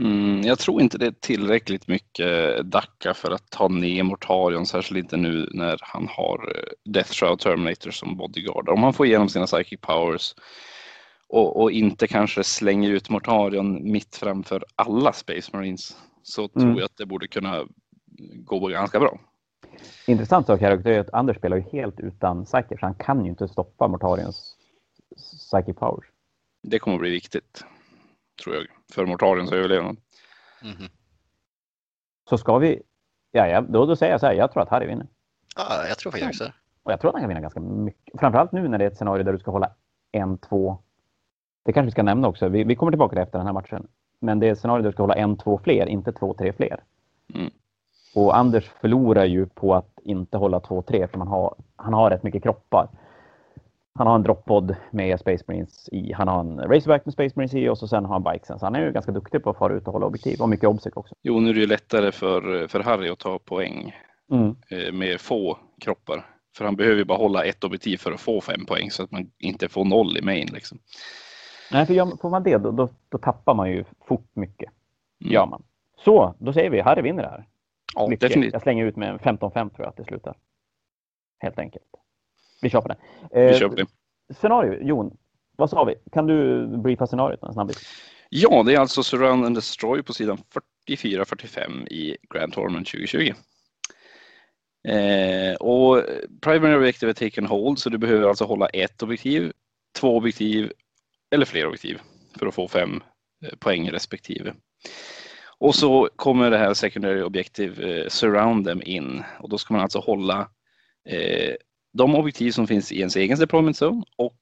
[0.00, 4.98] Mm, jag tror inte det är tillräckligt mycket Dacca för att ta ner Mortarion, särskilt
[4.98, 8.68] inte nu när han har eh, Death Shroud Terminator som bodyguard.
[8.68, 10.34] Om han får igenom sina psychic powers
[11.28, 16.50] och, och, inte kanske slänger ut Mortarion mitt framför alla Space Marines så mm.
[16.52, 17.64] tror jag att det borde kunna
[18.44, 19.18] gå ganska bra.
[20.06, 23.30] Intressant sak här är att Anders spelar ju helt utan Psychic, så han kan ju
[23.30, 24.56] inte stoppa Mortarions
[25.16, 26.06] Psychic Powers.
[26.62, 27.64] Det kommer att bli viktigt,
[28.42, 29.96] tror jag, för Mortarions överlevnad.
[30.62, 30.90] Mm -hmm.
[32.28, 32.82] Så ska vi,
[33.30, 35.06] ja, ja då, då säger jag så här, jag tror att Harry vinner.
[35.56, 38.20] Ja, jag tror faktiskt också Och jag tror att han kan vinna ganska mycket.
[38.20, 39.70] Framförallt nu när det är ett scenario där du ska hålla
[40.12, 40.78] en, två
[41.64, 42.48] det kanske vi ska nämna också.
[42.48, 43.86] Vi, vi kommer tillbaka till efter den här matchen.
[44.20, 46.52] Men det är ett scenario där du ska hålla en, två fler, inte två, tre
[46.52, 46.82] fler.
[47.34, 47.50] Mm.
[48.14, 52.10] Och Anders förlorar ju på att inte hålla två, tre för man har, han har
[52.10, 52.88] rätt mycket kroppar.
[53.98, 56.12] Han har en droppod med Space Marines i.
[56.12, 58.58] Han har en Racerback med Space Marines i och så sen har han bikesen.
[58.58, 60.68] Så han är ju ganska duktig på att fara ut och hålla objektiv och mycket
[60.68, 61.14] obsec också.
[61.22, 63.94] Jo, nu är det ju lättare för, för Harry att ta poäng
[64.32, 64.56] Mm.
[64.70, 66.26] eh, med få kroppar.
[66.56, 69.10] För han behöver ju bara hålla ett objektiv för att få fem poäng så att
[69.10, 70.48] man inte får noll i main.
[70.52, 70.78] Liksom.
[71.72, 74.70] Nej, för gör, får man det då, då, då tappar man ju fort mycket.
[75.20, 75.32] Mm.
[75.32, 75.62] Gör man.
[76.04, 77.46] Så, då säger vi Harry vinner det här.
[77.94, 78.20] Ja, Mycket.
[78.28, 78.52] definitivt.
[78.52, 80.36] Jag slänger ut med en 15-5 tror jag att det slutar.
[81.38, 81.84] Helt enkelt.
[82.62, 82.96] Vi kör på det.
[83.32, 83.86] Vi Eh, kör på det.
[84.34, 85.16] Scenario, Jon.
[85.56, 85.94] Vad sa vi?
[86.12, 87.78] Kan du briefa scenariot en snabbis?
[88.28, 90.38] Ja, det är alltså Surround and Destroy på sidan
[90.88, 93.32] 44-45 i Grand Tournament 2020.
[94.88, 96.02] Eh, och
[96.40, 99.52] Primary Objective är taken hold, så du behöver alltså hålla ett objektiv,
[100.00, 100.72] två objektiv
[101.34, 102.00] eller fler objektiv
[102.38, 103.02] för att få fem
[103.44, 104.54] eh, poäng respektive.
[105.58, 109.82] Och så kommer det här Secondary Objective eh, Surround them in och då ska man
[109.82, 110.50] alltså hålla
[111.08, 111.54] eh,
[111.92, 114.40] de objektiv som finns i ens egen deployment zone och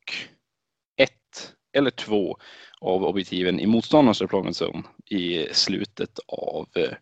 [0.97, 2.37] ett eller två
[2.81, 6.95] av objektiven i motståndarens deployment zone i slutet av eh,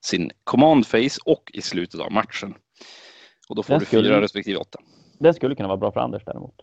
[0.00, 2.54] sin command phase och i slutet av matchen.
[3.48, 4.78] Och då får Den du skulle- fyra respektive åtta.
[5.18, 6.54] Den skulle kunna vara bra för Anders däremot.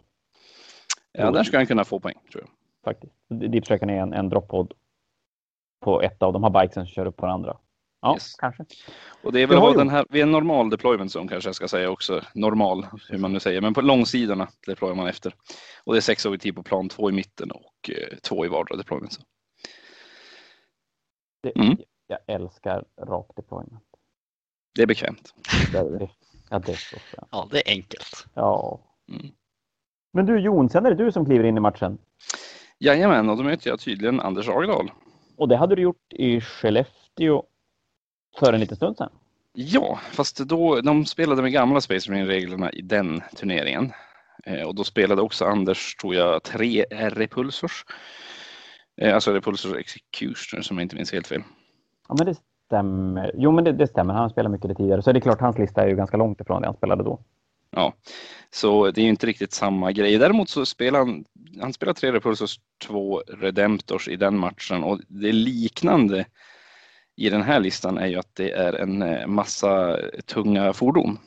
[1.12, 2.49] Ja, där ska han kunna få poäng tror jag.
[2.84, 3.13] Faktiskt.
[3.29, 4.73] Deep är en, en droppod
[5.79, 7.57] på ett av de här bikesen som kör upp på den andra.
[8.01, 8.35] Ja, Yes.
[8.35, 8.65] kanske.
[9.23, 11.67] Och det är väl vad den här, vid en normal deployment zone kanske jag ska
[11.67, 15.35] säga också, normal hur man nu säger, men på långsidorna deployar man efter.
[15.83, 18.77] Och det är sex objektiv på plan, två i mitten och eh, två i vardera
[18.77, 19.25] deployment zone.
[21.43, 21.77] Det, Mm.
[22.07, 23.83] Jag älskar rak deployment.
[24.75, 25.33] Det är bekvämt.
[25.73, 26.97] Ja, det är så.
[27.31, 28.25] Ja, det är enkelt.
[28.33, 28.79] Ja.
[29.09, 29.25] Mm.
[30.13, 31.97] Men du Jon, sen är det du som kliver in i matchen.
[32.79, 34.91] Jajamän, och då möter jag tydligen Anders Agedal.
[35.38, 37.43] Och det hade du gjort i Skellefteå
[38.39, 39.10] för en liten stund sedan.
[39.54, 43.91] Ja, fast då, de spelade med gamla Space Marine-reglerna i den turneringen.
[44.45, 47.86] Eh, och då spelade också Anders, tror jag, tre repulsors.
[49.02, 51.41] Eh, alltså repulsors executioner som jag inte minns helt fel.
[52.08, 53.32] Ja, men det stämmer.
[53.36, 54.13] Jo, men det, det stämmer.
[54.13, 55.02] Han spelar mycket det tidigare.
[55.02, 57.19] Så det är klart, hans lista är ju ganska långt ifrån det han spelade då.
[57.69, 57.93] Ja,
[58.51, 60.17] så det är ju inte riktigt samma grej.
[60.17, 61.25] Däremot så spelar han,
[61.62, 66.25] han spelar tre repulsors, två redemptors i den matchen och det liknande
[67.15, 71.17] i den här listan är ju att det är en eh, massa tunga fordon.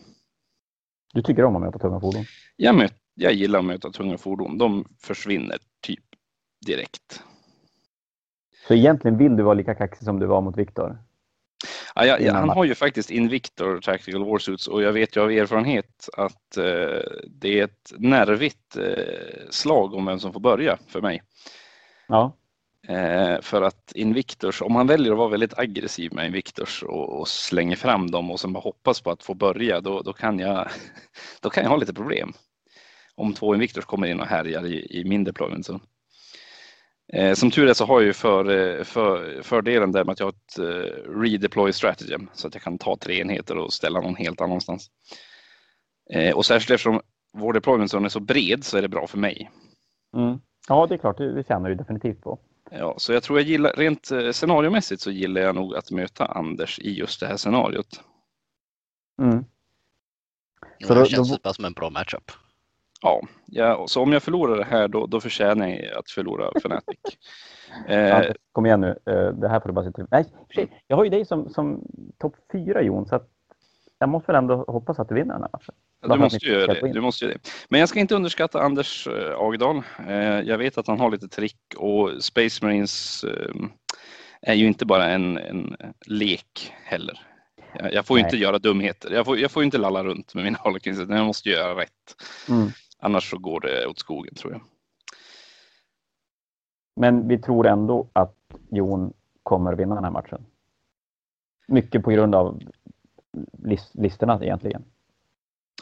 [1.14, 2.24] Du tycker om att möta tunga fordon?
[2.56, 4.58] Jag, möt, jag gillar att möta tunga fordon.
[4.58, 6.04] De försvinner typ
[6.66, 7.22] direkt.
[8.68, 10.98] Så egentligen vill du vara lika kaxig som du var mot Viktor?
[11.98, 15.30] Ja, jag, Innan han har ju faktiskt Invictor Tactical Warsuits och jag vet ju av
[15.30, 21.00] erfarenhet att eh, det är ett nervigt eh, slag om vem som får börja för
[21.00, 21.22] mig.
[22.08, 22.32] Ja.
[22.88, 27.28] Eh, för att Invictors, om man väljer att vara väldigt aggressiv med Invictors och, och
[27.28, 30.68] slänger fram dem och sen bara hoppas på att få börja, då, då, kan, jag,
[31.40, 32.32] då kan jag ha lite problem.
[33.14, 35.66] Om två Invictors kommer in och härjar i, i min deployment.
[35.66, 35.80] Så.
[37.12, 40.20] Eh, som tur är så har jag ju för, eh, för, fördelen där med att
[40.20, 44.00] jag har ett eh, redeploy strategy så att jag kan ta tre enheter och ställa
[44.00, 44.90] någon helt annanstans.
[46.14, 47.00] Eh, och särskilt eftersom
[47.32, 49.50] vår deployment är så bred så är det bra för mig.
[50.16, 50.38] Mm.
[50.68, 51.18] Ja, det är klart.
[51.18, 52.38] Det, tjänar du definitivt på.
[52.70, 56.78] Ja, så jag tror jag gillar, rent scenariomässigt så gillar jag nog att möta Anders
[56.78, 58.00] i just det här scenariot.
[59.22, 59.44] Mm.
[60.80, 62.32] Så Så det då- känns då- som en bra matchup.
[63.00, 66.98] Ja, ja så om jag förlorar det här då, då förtjänar jag att förlora Fnatic.
[67.88, 68.98] eh, kom igen nu.
[69.06, 70.06] Eh, Det här får du bara.
[70.10, 71.82] Nej, i och för sig, jag har ju dig som, som
[72.18, 73.06] topp fyra, Jon.
[73.06, 73.20] Så
[73.98, 75.74] jag måste väl ändå hoppas att du vinner den här matchen.
[76.02, 76.92] du, måste göra det.
[76.92, 77.50] du måste göra det.
[77.68, 79.82] Men jag ska inte underskatta Anders eh, Agedal.
[80.08, 83.24] Eh, jag vet att han har lite trick och Space Marines
[84.42, 87.20] är ju inte bara en, en lek heller.
[87.74, 88.28] Jag, jag får ju Nej.
[88.28, 89.10] inte göra dumheter.
[89.10, 91.90] Jag får, jag får inte lalla runt med mina Harlequins, jag måste göra rätt.
[92.48, 92.68] Mm.
[92.98, 94.60] Annars så går det åt skogen tror jag.
[96.96, 98.36] Men vi tror ändå att
[98.70, 100.46] Jon kommer vinna den här matchen.
[101.68, 102.60] Mycket på grund av
[103.52, 104.84] lis- listorna egentligen.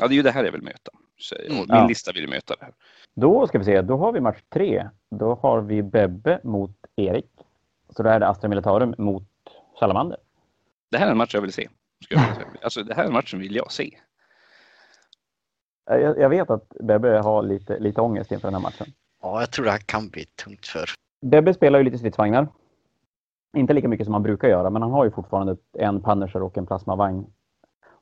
[0.00, 0.90] Ja, det är ju det här jag vill möta.
[1.48, 1.56] Mm.
[1.56, 1.86] min Ja.
[1.86, 2.74] lista vill möta det här.
[3.14, 4.88] Då ska vi se, då har vi match tre.
[5.10, 7.30] Då har vi Bebbe mot Erik.
[7.96, 9.28] Så då är det Astra Militarum mot
[9.80, 10.18] Salamander.
[10.90, 11.68] Det här är en match jag vill se.
[12.08, 12.46] Jag säga.
[12.62, 13.98] Alltså, det här är matchen vill jag se.
[15.90, 18.86] Eh, Jag, jag vet att Bebbe har lite, lite ångest inför den här matchen.
[19.22, 20.84] Ja, jag tror det här kan bli tungt för.
[21.26, 22.48] Bebbe spelar ju lite stridsvagnar.
[23.56, 26.42] Inte lika mycket som han brukar göra, men han har ju fortfarande ett- en Punisher
[26.42, 27.26] och en plasmavagn.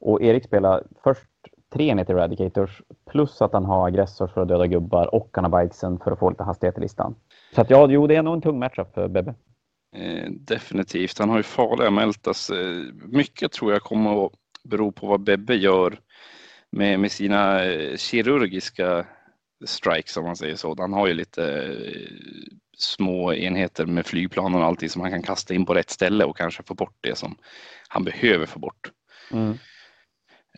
[0.01, 1.25] Och Erik spelar först
[1.73, 5.62] tre enheter Eradicators, plus att han har aggressors för att döda gubbar och han har
[5.62, 7.14] bikesen för att få lite hastighet i listan.
[7.55, 9.35] Så att ja, jo, det är nog en tung matchup för Bebbe.
[9.97, 11.18] Eh, definitivt.
[11.18, 12.51] Han har ju farliga Meltas.
[12.51, 14.33] Eh, mycket tror jag kommer att
[14.64, 15.99] bero på vad Bebbe gör
[16.77, 19.07] med, med sina eh, kirurgiska
[19.65, 20.75] strikes om man säger så.
[20.79, 22.17] Han har ju lite eh,
[22.79, 26.37] små enheter med flygplan och allting som han kan kasta in på rätt ställe och
[26.37, 27.37] kanske få bort det som
[27.89, 28.91] han behöver få bort.
[29.31, 29.59] Mm.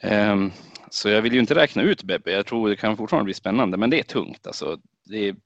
[0.03, 0.53] Um,
[0.91, 2.33] så jag vill ju inte räkna ut Bebbe.
[2.33, 4.47] Jag tror det kan fortfarande bli spännande, men det är tungt.
[4.47, 5.37] Alltså, det är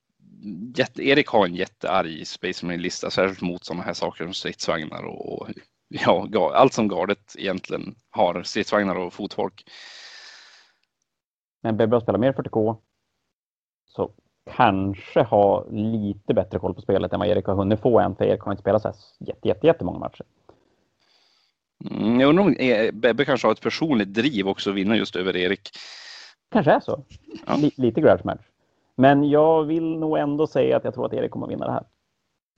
[0.77, 5.43] jätte, Erik har en jättearg Space Marine-lista, särskilt mot sådana här saker som stridsvagnar och,
[5.43, 5.49] och
[5.89, 9.65] ja, allt som gardet egentligen har, stridsvagnar och fotfolk.
[11.61, 12.77] Men Bebbe har spelat mer 40K.
[13.87, 14.11] Så
[14.57, 18.25] kanske ha lite bättre koll på spelet än vad Erik har hunnit få än, för
[18.25, 20.25] Erik har inte spelat så här jätte, jätte, jättemånga matcher.
[21.91, 25.17] Mm, jag undrar om eh, Bebbe kanske har ett personligt driv också att vinna just
[25.17, 25.71] över Erik.
[26.51, 27.05] Kanske är så.
[27.47, 27.55] Ja.
[27.59, 28.41] L- lite grudge match.
[28.97, 31.73] Men jag vill nog ändå säga att jag tror att Erik kommer att vinna det
[31.73, 31.85] här.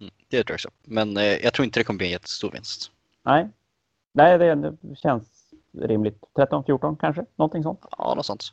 [0.01, 0.71] Mm, det tror jag också.
[0.85, 2.91] Men eh, jag tror inte det kommer bli en jättestor vinst.
[3.23, 3.49] Nej,
[4.13, 6.25] Nej det, det känns rimligt.
[6.37, 7.81] 13, 14 kanske, någonting sånt.
[7.99, 8.53] Ja, något sånt.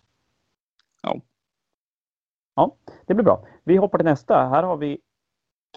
[2.56, 3.46] Ja, det blir bra.
[3.64, 4.50] Vi hoppar till nästa.
[4.50, 4.98] Här har vi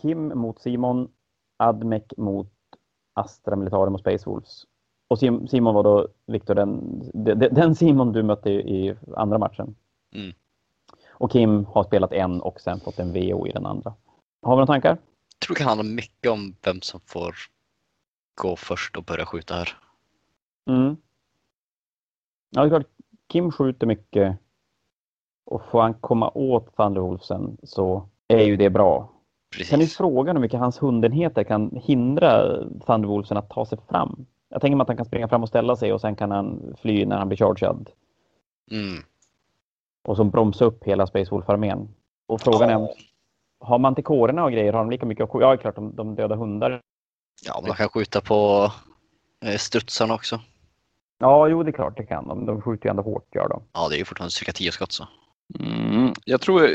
[0.00, 1.08] Kim mot Simon,
[1.56, 2.52] Admec mot
[3.12, 4.66] Astra Militarum och Space Wolves.
[5.08, 8.96] Och Sim- Simon var då, Viktor, den, de- de- den Simon du mötte i i
[9.16, 9.76] andra matchen.
[10.14, 10.32] Mm.
[11.08, 13.94] Och Kim har spelat en och sen fått en VO i den andra.
[14.42, 14.90] Har vi några tankar?
[14.90, 17.34] Jag tror det kan handla mycket om vem som får
[18.34, 19.78] gå först och börja skjuta här.
[20.66, 20.96] Mm.
[22.50, 22.86] Ja, det är klart.
[23.26, 24.36] Kim skjuter mycket.
[25.46, 28.98] Och får han komma åt Thunderwolfsen så är ju det bra.
[28.98, 29.96] Kan du Precis.
[29.96, 34.26] fråga hur mycket hans hundenheter kan hindra Thunderwolfsen att ta sig fram?
[34.48, 36.74] Jag tänker mig att han kan springa fram och ställa sig och sen kan han
[36.80, 37.90] fly när han blir chargead.
[38.70, 39.02] Mm.
[40.08, 41.88] Och så bromsa upp hela Space Wolf-armén.
[42.28, 42.94] Och frågan är, Ja.
[43.60, 45.40] har mantikorerna och grejer, har de lika mycket att?
[45.40, 46.80] Ja, det är klart, de, de döda hundar.
[47.46, 48.70] Ja, man kan skjuta på
[49.44, 50.40] eh, strutsarna också.
[51.18, 52.46] Ja, jo, det är klart det kan de.
[52.46, 53.62] De skjuter ju ändå hårt, gör de.
[53.72, 55.04] Ja, det är ju fortfarande cirka 10 skott så.
[55.60, 56.68] Mm, jag tror,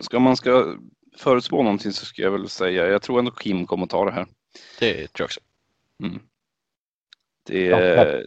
[0.00, 0.76] ska man ska
[1.16, 4.12] förutspå någonting så ska jag väl säga, jag tror ändå Kim kommer att ta det
[4.12, 4.26] här.
[4.80, 5.40] Det tror jag också.
[6.02, 6.20] Mm.
[7.46, 7.66] Det,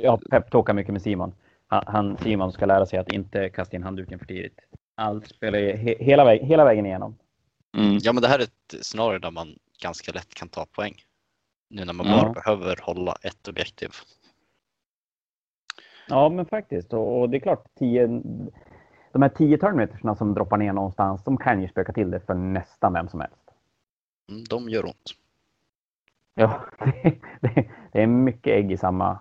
[0.01, 1.33] Jag har pep, mycket med Simon.
[1.67, 4.59] Han, han, Simon ska lära sig att inte kasta in handduken för tidigt.
[4.95, 7.17] Allt spelar he, hela, väg, hela vägen igenom.
[7.77, 10.95] mm, Ja, men det här är ett scenario där man ganska lätt kan ta poäng.
[11.69, 13.89] Nu när man bara behöver hålla ett objektiv.
[16.07, 16.93] Ja, men faktiskt.
[16.93, 18.21] Och, och det är klart, tio,
[19.17, 22.33] de här tio terminatorserna som droppar ner någonstans, de kan ju spöka till det för
[22.33, 23.51] nästan vem som helst.
[24.29, 25.13] Mm, de gör ont.
[26.35, 29.19] Ja, det, det, det är mycket ägg i samma,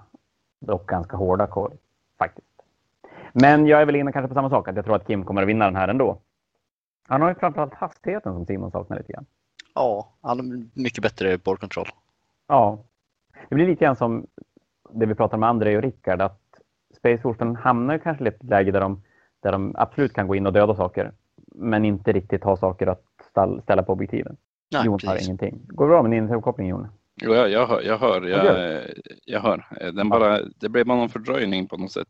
[0.60, 1.76] dock ganska hårda korg,
[2.18, 2.62] faktiskt.
[3.32, 5.42] Men jag är väl inne kanske på samma sak, att jag tror att Kim kommer
[5.42, 6.18] att vinna den här ändå.
[7.08, 9.26] Han har ju framförallt hastigheten som Simon saknar lite grann.
[9.74, 11.86] Ja, han har mycket bättre board control.
[12.46, 12.78] Ja.
[13.48, 14.26] Det blir lite grann som
[14.90, 16.42] det vi pratade med André och Rickard, att
[16.96, 19.02] Space Wolfen hamnar kanske i ett läge där de,
[19.46, 21.12] där de absolut kan gå in och döda saker,
[21.54, 23.04] men inte riktigt ha saker att
[23.62, 24.36] ställa på objektiven.
[24.72, 25.60] Nej, Jon har ingenting.
[25.66, 26.88] Går det bra med din uppkoppling Jon?
[27.22, 28.80] jo, jag, jag hör, jag hör, jag,
[29.24, 29.90] jag hör.
[29.92, 32.08] Den bara, det blev bara någon fördröjning på något sätt.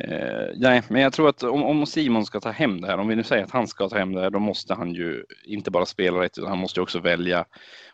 [0.00, 3.08] Eh, nej, men jag tror att om, om Simon ska ta hem det här, om
[3.08, 5.70] vi nu säger att han ska ta hem det här, då måste han ju inte
[5.70, 7.44] bara spela rätt, utan han måste ju också välja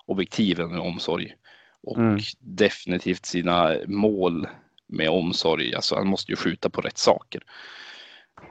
[0.06, 1.34] objektiven med omsorg.
[1.82, 2.18] Och Mm.
[2.40, 4.46] definitivt sina mål
[4.86, 5.74] med omsorg.
[5.74, 7.42] Alltså han måste ju skjuta på rätt saker.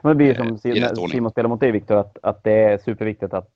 [0.00, 1.08] Men det blir ju Eh, som ordning.
[1.08, 3.50] Simon spelar mot dig Viktor, att, att det är superviktigt att,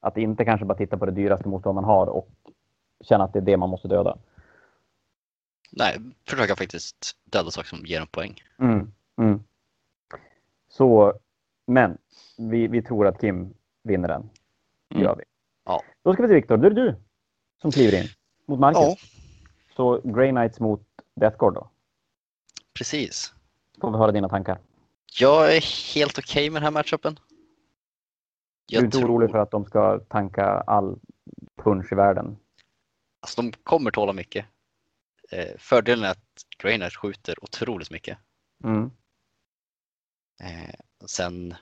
[0.00, 2.28] att inte kanske bara titta på det dyraste motståndaren har och
[3.00, 4.18] känna att det är det man måste döda.
[5.72, 5.96] Nej,
[6.28, 8.42] försöka faktiskt döda saker som ger en poäng.
[8.58, 8.92] Mm.
[9.18, 9.40] Mm.
[10.68, 11.12] Så,
[11.66, 11.98] men
[12.38, 14.30] vi, vi tror att Kim vinner den.
[14.88, 15.04] Det Mm.
[15.04, 15.24] gör vi.
[15.64, 15.82] Ja.
[16.02, 16.96] Då ska vi se Viktor, då är det du
[17.62, 18.08] som kliver in
[18.46, 18.80] mot Marcus.
[18.80, 18.96] Ja.
[19.76, 20.82] Så Grey Knights mot
[21.14, 21.68] Deathguard då.
[22.78, 23.34] Precis.
[23.80, 24.58] Får vi höra dina tankar.
[25.20, 27.18] Jag är helt okej med den här matchupen.
[28.68, 30.98] Du är inte orolig för att de ska tanka all
[31.62, 32.36] punch i världen?
[33.20, 34.46] Alltså, de kommer tåla mycket.
[35.30, 38.18] Eh, fördelen är att Grainers skjuter otroligt mycket.
[38.64, 38.90] Mm.
[40.40, 40.74] Eh,
[41.06, 41.54] sen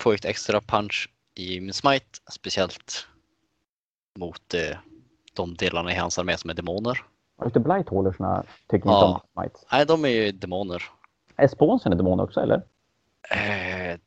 [0.00, 3.06] får jag ett extra punch i min smite, speciellt
[4.18, 4.76] mot eh,
[5.34, 7.04] de delarna i hans armé som är demoner.
[7.42, 8.94] Just det, Blighthallersna tycker Ja.
[8.94, 9.66] inte om Knights.
[9.72, 10.82] Nej, de är ju demoner.
[11.36, 12.62] Är sponsen en demon också eller?
[13.30, 13.98] Eh,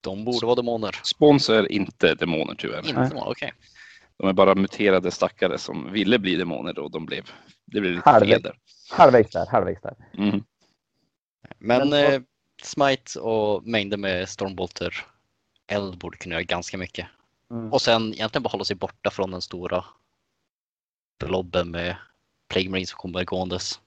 [0.00, 1.00] de borde vara demoner.
[1.04, 2.88] Sponsor är inte demoner tyvärr.
[2.88, 3.52] Inte demoner, okej.
[4.16, 7.30] De är bara muterade stackare som ville bli demoner och de blev,
[7.66, 8.32] det blev lite Halvvägs.
[8.32, 8.54] fel där.
[8.90, 9.94] Halvvägs där, halvvägs där.
[10.18, 10.44] Mm.
[11.58, 12.20] Men, Men eh,
[12.62, 15.06] smite och mängder med stormbolter
[15.66, 17.06] eld borde kunna göra ganska mycket.
[17.50, 17.72] Mm.
[17.72, 19.84] Och sen egentligen bara hålla sig borta från den stora
[21.24, 21.96] blobben med
[22.48, 23.80] Plague Marines som kommer gåendes.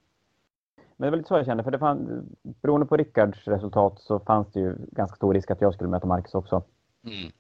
[0.98, 4.20] Men det var lite så jag kände, för det fann, beroende på Rickards resultat så
[4.20, 6.64] fanns det ju ganska stor risk att jag skulle möta Marcus också.
[7.04, 7.32] Mm.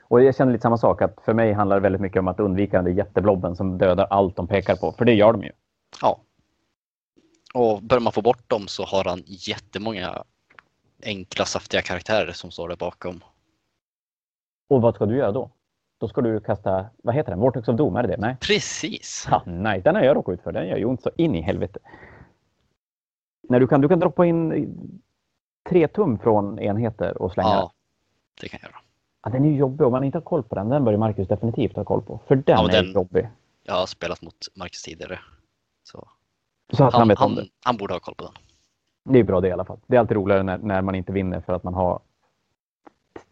[0.00, 2.40] Och jag känner lite samma sak, att för mig handlar det väldigt mycket om att
[2.40, 5.52] undvika den där jätteblobben som dödar allt de pekar på, för det gör de ju.
[6.02, 6.20] Ja.
[7.54, 10.24] Och börjar man få bort dem så har han jättemånga
[11.02, 13.20] enkla saftiga karaktärer som står där bakom.
[14.68, 15.50] Och vad ska du göra då?
[16.00, 17.40] Då ska du kasta, vad heter den?
[17.40, 18.16] Vortex of Doom, är det det?
[18.18, 18.36] Nej?
[18.40, 19.26] Precis!
[19.30, 20.52] Ha, nej, den har jag råkat ut för.
[20.52, 21.78] Den gör ju ont så in i helvete.
[23.48, 24.68] När du kan, du kan droppa in
[25.68, 27.48] tre tum från enheter och slänga.
[27.48, 27.72] Ja,
[28.40, 28.80] det kan jag göra.
[29.22, 30.68] Ja, den är ju jobbig om man inte har koll på den.
[30.68, 32.20] Den bör ju Marcus definitivt ha koll på.
[32.26, 33.28] För den Ja, är den- jobbig.
[33.62, 35.18] Jag har spelat mot Marcus tidigare.
[35.82, 36.08] Så
[36.72, 37.48] Så att han, han, vet om han, det.
[37.64, 38.32] han borde ha koll på den.
[39.12, 39.78] Det är bra det i alla fall.
[39.86, 42.00] Det är alltid roligare när, när man inte vinner för att man har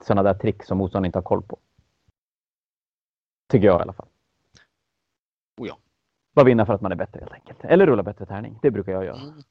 [0.07, 1.59] sådana där trick som motståndaren inte har koll på.
[3.49, 4.07] Tycker jag i alla fall.
[5.57, 5.77] Oh ja.
[6.35, 7.65] Bara vinna för att man är bättre helt enkelt.
[7.65, 8.59] Eller rulla bättre tärning.
[8.63, 9.17] Det brukar jag göra.
[9.21, 9.43] Mm.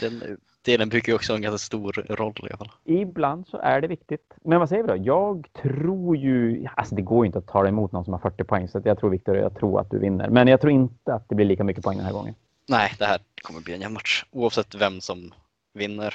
[0.00, 2.70] Den delen brukar ju också ha en ganska stor roll i alla fall.
[2.84, 4.34] Ibland så är det viktigt.
[4.44, 4.96] Men vad säger vi då?
[4.96, 6.66] Jag tror ju...
[6.76, 8.68] Alltså det går ju inte att ta emot någon som har 40 poäng.
[8.68, 10.28] Så jag tror Viktor, jag tror att du vinner.
[10.28, 12.34] Men jag tror inte att det blir lika mycket poäng den här gången.
[12.68, 15.34] Nej, det här kommer bli en jämn match oavsett vem som
[15.74, 16.14] vinner.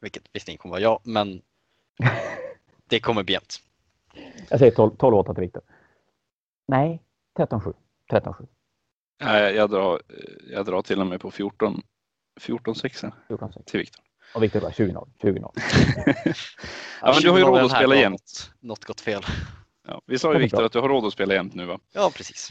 [0.00, 1.40] Vilket visserligen kommer vara jag, men
[2.88, 3.56] det kommer bli jämnt.
[4.48, 5.62] Jag säger 12 12-8 till Viktor.
[6.68, 7.02] Nej,
[7.38, 7.74] 13-7.
[8.10, 8.46] 13-7.
[9.20, 10.00] Nej, jag, drar,
[10.50, 11.82] jag drar till och med på 14,
[12.40, 13.64] 14-6 14-6.
[13.64, 14.04] till Viktor.
[14.34, 15.06] Och Viktor bara 20-0.
[15.22, 15.50] 20-0.
[17.02, 18.50] Ja, men du har ju 20 råd att spela har jämnt.
[18.60, 19.22] Något, gått fel.
[19.88, 21.78] Ja, vi sa ju Viktor att du har råd att spela jämt nu va?
[21.94, 22.50] Ja, precis.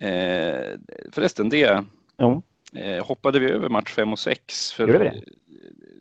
[0.00, 0.74] Eh,
[1.12, 1.84] förresten, det
[2.18, 2.42] Jo.
[2.76, 4.72] eh, hoppade vi över match 5 och 6.
[4.72, 5.24] För Gjorde vi det?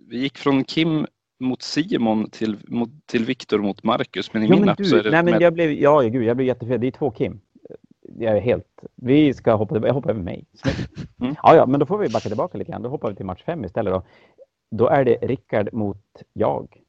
[0.08, 1.08] vi gick från Kim
[1.40, 4.34] mot Simon till, mot, till Viktor mot Marcus.
[4.34, 5.72] Men i Jo, min men app så är du, det nej men med, jag blev,
[5.72, 6.82] ja gud, jag blev jättefel.
[6.82, 7.40] Det är två Kim.
[8.18, 10.46] Jag är helt, vi ska hoppa, jag hoppar över mig.
[11.20, 11.36] Mm.
[11.44, 12.82] Ja, ja, men då får vi backa tillbaka lite grann.
[12.82, 14.04] Då hoppar vi till match fem istället då.
[14.72, 16.82] Då är det Rickard mot jag.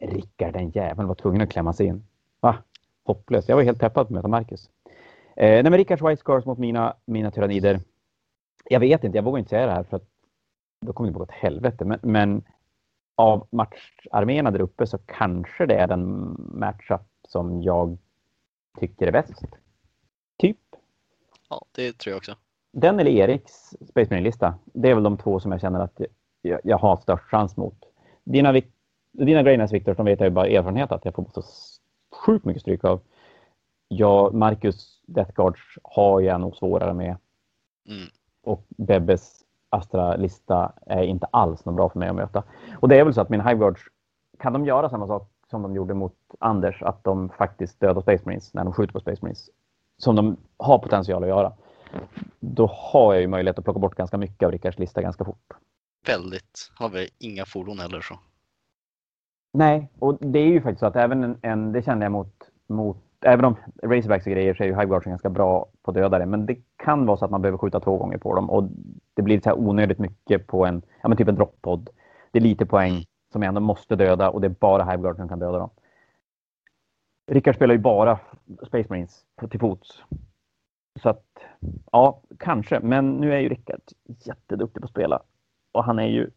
[0.00, 2.04] Rickard den jäveln var tvungen att klämma sig in.
[2.40, 2.56] Va?
[3.04, 3.48] Hopplöst.
[3.48, 4.70] Jag var helt peppad på att möta Marcus.
[5.36, 7.80] Eh, nej men Rickards White Scars mot mina, mina tyrannider.
[8.64, 10.08] Jag vet inte, jag vågar inte säga det här för att
[10.86, 11.84] då kommer det gå åt helvete.
[11.84, 12.44] Men, men
[13.16, 17.98] av matcharméerna där uppe så kanske det är den matchup som jag
[18.80, 19.42] tycker är bäst.
[20.40, 20.58] Typ.
[21.48, 22.34] Ja, det tror jag också.
[22.72, 24.54] Den eller Eriks Space Marine-lista.
[24.64, 26.00] Det är väl de två som jag känner att
[26.42, 27.84] jag, jag har störst chans mot.
[28.24, 28.60] Dina,
[29.12, 31.42] dina Greiners Viktor, som vet jag ju bara erfarenhet att jag får så
[32.26, 33.00] sjukt mycket stryk av.
[33.88, 37.16] Ja, Marcus Death Guards har jag nog svårare med.
[37.88, 38.08] Mm.
[38.42, 42.42] Och Bebbes Astra-lista är inte alls något bra för mig att möta.
[42.80, 43.82] Och det är väl så att min Hive Guards,
[44.38, 48.22] kan de göra samma sak som de gjorde mot Anders, att de faktiskt dödar Space
[48.24, 49.50] Marines när de skjuter på Space Marines,
[50.00, 51.52] som de har potential att göra,
[52.40, 55.52] då har jag ju möjlighet att plocka bort ganska mycket av Rickards lista ganska fort.
[56.06, 56.70] Väldigt.
[56.74, 58.18] Har väl inga fordon heller så.
[59.52, 62.34] Nej, och det är ju faktiskt så att även en, en det känner jag mot,
[62.66, 66.26] mot även om racerbacks och grejer så är ju Hive Guards ganska bra på dödare,
[66.26, 68.64] men det kan vara så att man behöver skjuta två gånger på dem och
[69.14, 71.90] det blir så här onödigt mycket på en, ja men typ en droppod.
[72.30, 75.18] Det är lite poäng som jag ändå måste döda och det är bara Hive Guards
[75.18, 75.70] som kan döda dem.
[77.30, 78.20] Rickard spelar ju bara
[78.66, 80.02] Space Marines till fots.
[81.02, 81.24] Så att,
[81.92, 82.80] ja, kanske.
[82.80, 85.22] Men nu är ju Rickard jätteduktig på att spela.
[85.72, 86.30] Och han är ju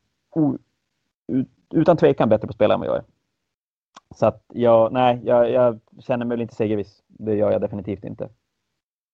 [1.73, 3.03] utan tvekan bättre på att spela än vad jag är.
[4.15, 7.03] Så att jag, nej, jag, jag känner mig väl inte segerviss.
[7.07, 8.29] Det gör jag definitivt inte.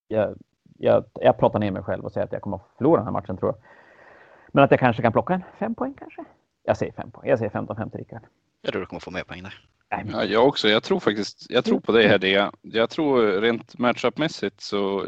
[0.08, 0.38] Jag,
[0.78, 3.14] jag, jag pratar ner mig själv och säger att jag kommer att förlora den här
[3.14, 3.62] matchen tror jag.
[4.48, 6.26] Men att jag kanske kan plocka en fem poäng kanske.
[6.64, 7.30] Jag säger fem poäng.
[7.30, 8.24] Jag säger 15-5 till Rickard.
[8.62, 9.54] Jag tror du kommer få mer poäng där.
[9.90, 10.68] Ja, jag också.
[10.68, 12.52] Jag tror faktiskt, jag tror på dig här det.
[12.62, 15.08] Jag tror rent matchup-mässigt så,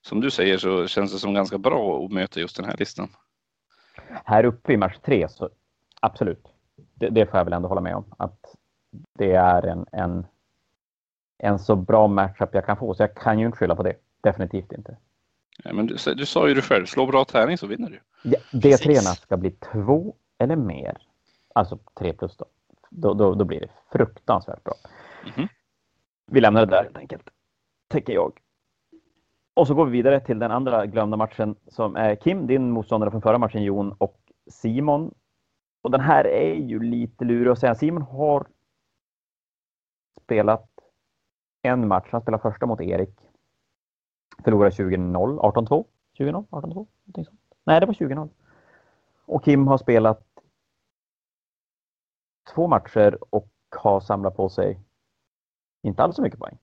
[0.00, 3.08] som du säger så känns det som ganska bra att möta just den här listan.
[4.24, 5.50] här uppe i match tre så
[6.00, 6.48] absolut.
[6.94, 8.04] Det, det får jag väl ändå hålla med om.
[8.18, 8.54] Att
[9.18, 10.26] det är en, en,
[11.38, 12.94] en så bra matchup jag kan få.
[12.94, 13.96] Så jag kan ju inte skylla på det.
[14.20, 14.96] Definitivt inte.
[15.64, 18.00] Ja, men du, du sa ju det själv, slå bra tärning så vinner du.
[18.30, 19.20] Ja, D3 Precis.
[19.20, 20.96] ska bli två eller mer.
[21.54, 22.44] Alltså tre plus då.
[22.90, 24.74] Då, då, då blir det fruktansvärt bra.
[25.36, 25.48] Mhm.
[26.26, 27.28] Vi lämnar det där helt enkelt.
[27.88, 28.40] Tänker jag.
[29.54, 33.10] Och så går vi vidare till den andra glömda matchen som är Kim, din motståndare
[33.10, 34.20] från förra matchen Jon och
[34.50, 35.14] Simon.
[35.82, 37.74] Och den här är ju lite lurig att säga.
[37.74, 38.46] Simon har
[40.22, 40.68] spelat
[41.62, 42.08] en match.
[42.10, 43.18] Han spelade första mot Erik.
[44.44, 45.84] Förlorade 20-0, 18-2.
[46.18, 47.40] 20-0, 18-2, någonting sånt.
[47.64, 48.28] Nej, det var 20-0.
[49.26, 50.26] Och Kim har spelat
[52.54, 54.80] två matcher och har samlat på sig
[55.82, 56.58] inte alls så mycket poäng.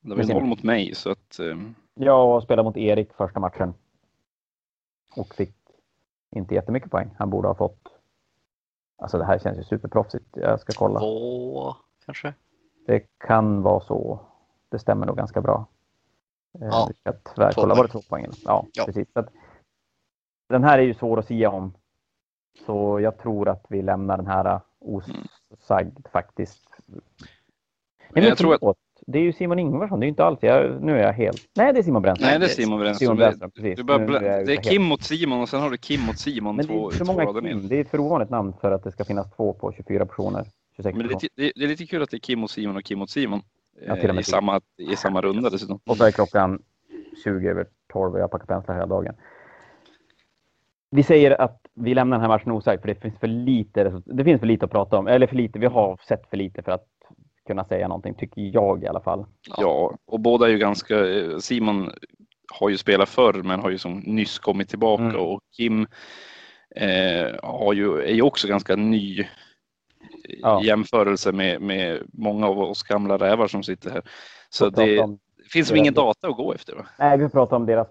[0.00, 1.56] Det var noll mot mig så att eh,
[1.94, 3.74] Jag spelade mot Erik första matchen.
[5.16, 5.54] och fick
[6.30, 7.10] inte jättemycket poäng.
[7.18, 7.88] Han borde ha fått...
[8.98, 10.26] Alltså det här känns ju superproffsigt.
[10.32, 11.00] Jag ska kolla.
[11.00, 11.74] Två
[12.04, 12.34] kanske?
[12.86, 14.20] Det kan vara så.
[14.68, 15.66] Det stämmer nog ganska bra.
[16.60, 17.74] Eh, Ja, Vi ska tvärkolla.
[17.74, 18.26] Var det två poäng?
[18.44, 18.84] Ja, Ja.
[18.86, 19.08] precis.
[20.48, 21.74] Den här är ju svår att sia om.
[22.66, 26.62] Så jag tror att vi lämnar den här osagd faktiskt.
[26.86, 27.00] Nej,
[28.10, 28.76] men jag tror att-.
[29.06, 30.00] Det är ju Simon Ingvarsson.
[30.00, 30.82] Det är ju inte alls jag.
[30.82, 31.48] Nu är jag helt...
[31.56, 32.30] Nej, det är Simon Brännström.
[32.30, 33.16] Nej, det är Simon Simon Brännström.
[33.16, 33.76] Brännström, precis.
[33.76, 36.00] Du blä- är jag det är helt- Kim mot Simon och sen har du Kim
[36.00, 37.68] mot Simon Men det är för många Kim.
[37.68, 40.46] Det är ett för ovanligt namn för att det ska finnas två på 24 personer.
[40.76, 41.30] 26 Men det, är personer.
[41.54, 43.40] det, är- lite kul att det är Kim mot Simon och Kim mot Simon.
[43.86, 44.30] Ja, till och eh, med I till.
[44.32, 45.80] samma, I samma runda dessutom.
[45.86, 46.62] Och så är klockan
[47.24, 49.14] 20 över 12 och jag packar penslar hela dagen.
[50.90, 54.24] Vi säger att vi lämnar den här matchen osagd för det finns för lite, det
[54.24, 55.06] finns för lite att prata om.
[55.06, 56.86] Eller för lite, vi har sett för lite för att
[57.46, 59.26] kunna säga någonting, tycker jag i alla fall.
[59.56, 61.06] Ja, och båda är ju ganska...
[61.08, 61.90] eh, Simon
[62.60, 65.16] har ju spelat förr men har ju som nyss kommit tillbaka Mm.
[65.16, 65.86] och Kim
[66.76, 69.26] eh, har ju, är ju också ganska ny i
[70.42, 70.62] Ja.
[70.64, 74.02] jämförelse med, med många av oss gamla rävar som sitter här.
[74.50, 75.18] Så det om,
[75.52, 76.74] finns ju ingen data att gå efter.
[76.76, 76.86] Va?
[76.98, 77.88] nej, vi pratar om deras,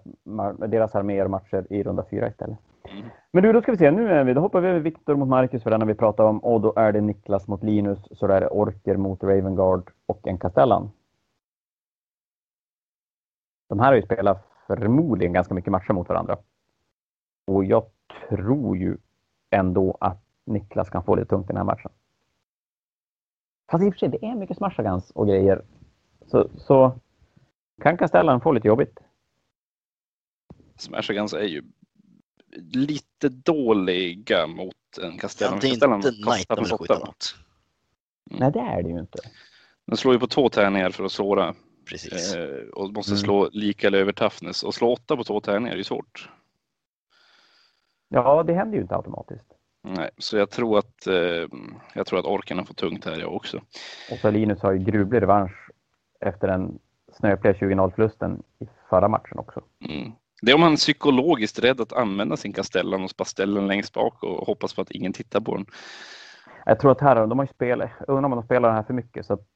[0.68, 2.58] deras arméer och matcher i runda fyra istället.
[2.84, 3.08] Mm.
[3.30, 3.90] Men du, då ska vi se.
[3.90, 6.24] Nu är vi, då hoppar vi över Viktor mot Marcus för den har vi pratat
[6.24, 6.38] om.
[6.38, 7.98] Och då är det Niklas mot Linus.
[8.10, 10.90] Så då är det Orker mot Ravengard och en Castellan.
[13.68, 16.36] De här har ju spelat förmodligen ganska mycket matcher mot varandra.
[17.46, 17.84] Och jag
[18.28, 18.96] tror ju
[19.50, 21.90] ändå att Niklas kan få lite tungt i den här matchen.
[23.70, 25.62] Fast i och för sig, det är mycket smashagans och grejer.
[26.26, 26.92] Så, så
[27.82, 28.98] kan Castellan få lite jobbigt.
[30.76, 31.62] Smashagans är ju
[32.72, 35.54] lite dåliga mot en Castellan.
[35.54, 37.06] Ja, det är Castellan inte kostar Knight de plus vill åtta, skjuta va?
[37.06, 37.34] mot.
[38.40, 39.18] Nej, det är det ju inte.
[39.86, 41.54] Den slår ju på två tärningar för att såra
[41.90, 42.34] Precis.
[42.34, 43.18] eh, och måste Mm.
[43.18, 44.62] slå lika eller över toughness.
[44.62, 46.28] Och slå åtta på två tärningar är ju svårt.
[48.08, 49.46] Ja, det händer ju inte automatiskt.
[49.82, 51.48] Nej, så jag tror att eh,
[51.94, 53.56] jag tror att orkarna får tungt här jag också.
[54.10, 55.70] Och så Linus har ju gruvlig revansch
[56.20, 56.78] efter den
[57.18, 59.62] snöpliga 20-0-förlusten i förra matchen också.
[59.88, 60.12] Mm.
[60.42, 64.22] Det är om han är psykologiskt rädd att använda sin Castellan och den längst bak
[64.22, 65.66] och hoppas på att ingen tittar på den.
[66.66, 68.82] Jag tror att här, de har ju spelat, jag undrar om de spelar den här
[68.82, 69.46] för mycket så att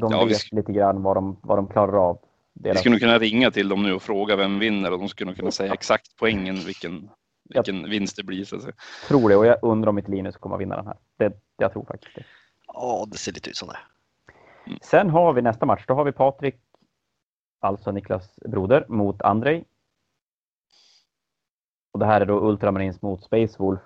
[0.00, 2.18] de Ja, vi vet sk- lite grann vad de, vad de klarar av.
[2.52, 5.08] Vi Deras, skulle nog kunna ringa till dem nu och fråga vem vinner och de
[5.08, 7.10] skulle nog kunna säga exakt poängen vilken,
[7.54, 8.44] vilken vinst det blir.
[8.44, 8.74] Så att säga.
[9.08, 10.96] tror det och jag undrar om inte Linus kommer att vinna den här.
[11.16, 12.24] Det, jag tror faktiskt det.
[12.66, 13.78] Ja, det ser lite ut som det.
[14.82, 15.84] Sen har vi nästa match.
[15.88, 16.56] Då har vi Patrik,
[17.60, 19.64] alltså Niklas broder, mot Andrei.
[21.92, 23.80] Och det här är då Ultramarines mot Space Wolf.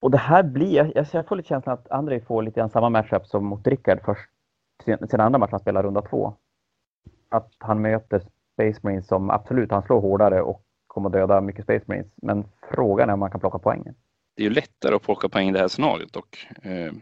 [0.00, 2.88] Och det här blir, jag, jag- får lite känslan att Andrei får lite grann samma
[2.90, 4.30] matchup som mot Rickard först,
[4.84, 6.34] sen, sen andra matchen han spelar runda två.
[7.28, 11.84] Att han möter Space Marines som absolut, han slår hårdare och kommer döda mycket Space
[11.88, 12.12] Marines.
[12.16, 12.44] Men
[12.74, 13.94] frågan är om man kan plocka poängen.
[14.36, 16.48] Det är ju lättare att plocka poäng i det här scenariot dock.
[16.62, 16.92] Eh,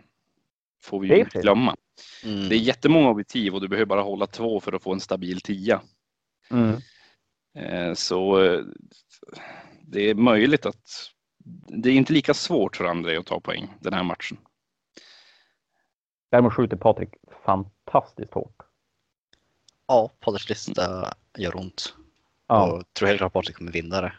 [0.83, 1.77] får vi ju inte glömma.
[2.25, 2.49] Mm.
[2.49, 5.41] Det är jättemånga objektiv och du behöver bara hålla två för att få en stabil
[5.41, 5.81] tia.
[6.51, 6.75] Eh,
[7.95, 8.61] Så eh,
[9.83, 11.11] det är möjligt att
[11.83, 14.39] det är inte lika svårt för André att ta poäng den här matchen.
[16.31, 17.11] Däremot skjuter Patrik
[17.45, 18.57] fantastiskt hårt.
[19.87, 21.95] Ja, Patriks lista gör ont.
[22.47, 22.73] Ja.
[22.73, 24.13] Och tror heller att Patrik kommer vinna det.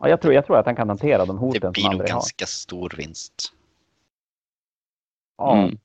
[0.00, 1.92] Ja, jag, tror, jag tror att han kan hantera de Det hoten som blir nog
[1.92, 2.16] Andrei har.
[2.16, 3.52] ganska stor vinst.
[5.36, 5.78] Ja, Mm.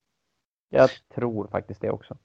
[0.70, 2.18] jag tror faktiskt det också.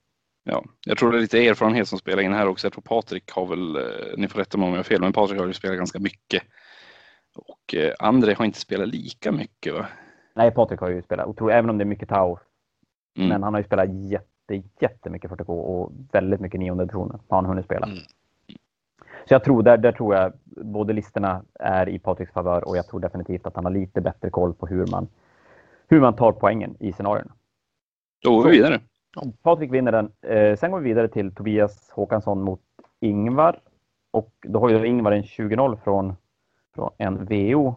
[0.50, 2.66] Ja, jag tror det är lite erfarenhet som spelar in här också.
[2.66, 3.82] Jag tror Patrik har väl, eh,
[4.16, 6.42] ni får rätta mig om jag har fel, men Patrik har ju spelat ganska mycket.
[7.34, 9.86] Och eh, André har inte spelat lika mycket va?
[10.34, 12.38] Nej, Patrik har ju spelat otroligt, även om det är mycket Tau.
[13.16, 13.28] Mm.
[13.28, 17.46] Men han har ju spelat jätte, jättemycket 40K och väldigt mycket nionde editioner har han
[17.46, 17.86] hunnit spela.
[17.86, 17.98] Mm.
[19.28, 22.86] Så jag tror, där, där tror jag både listorna är i Patriks favör och jag
[22.86, 25.08] tror definitivt att han har lite bättre koll på hur man,
[25.88, 27.32] hur man tar poängen i scenarierna.
[28.22, 28.80] Då går vi vidare.
[29.42, 30.12] Patrik vinner den.
[30.20, 32.60] Eh, sen går vi vidare till Tobias Håkansson mot
[33.00, 33.60] Ingvar.
[34.10, 36.14] Och då har ju Ingvar en 20-0 från,
[36.74, 37.74] från en VO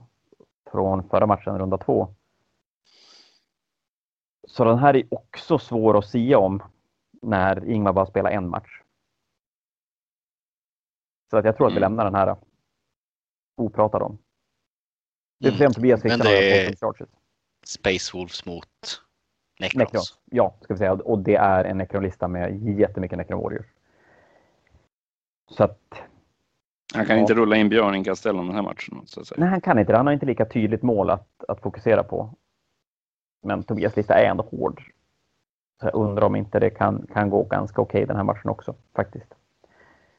[0.71, 2.15] från förra matchen, runda två.
[4.47, 6.63] Så den här är också svår att sia om
[7.21, 8.81] när Ingvar bara spelar en match.
[11.29, 11.91] Så att jag tror att vi Mm.
[11.91, 12.35] lämnar den här
[13.57, 14.17] opratad om.
[15.39, 15.69] Vi får se Mm.
[15.69, 17.09] om Tobias fixar några är charges.
[17.65, 18.67] Space Wolves mot
[19.59, 19.75] Necrons.
[19.93, 20.01] Necron.
[20.31, 20.93] Ja, ska vi säga.
[20.93, 23.65] Och det är en Necron-lista med jättemycket Necron Warriors.
[25.49, 25.79] Så att,
[26.95, 27.21] Han kan Ja.
[27.21, 29.01] inte rulla in Björn i Castellan den här matchen.
[29.05, 29.39] Så att säga.
[29.39, 29.97] nej han kan inte det.
[29.97, 32.29] Han har inte lika tydligt mål att, att fokusera på.
[33.43, 34.83] Men Tobias lista är ändå hård.
[35.81, 38.75] Så jag undrar om inte det kan, kan gå ganska okej den här matchen också
[38.95, 39.33] faktiskt.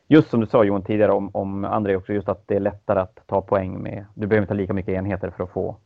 [0.09, 3.01] just som du sa Johan tidigare om, om André också, just att det är lättare
[3.01, 4.07] att ta poäng med.
[4.15, 5.77] Du behöver inte ha lika mycket enheter för att få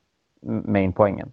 [0.42, 1.32] main-poängen.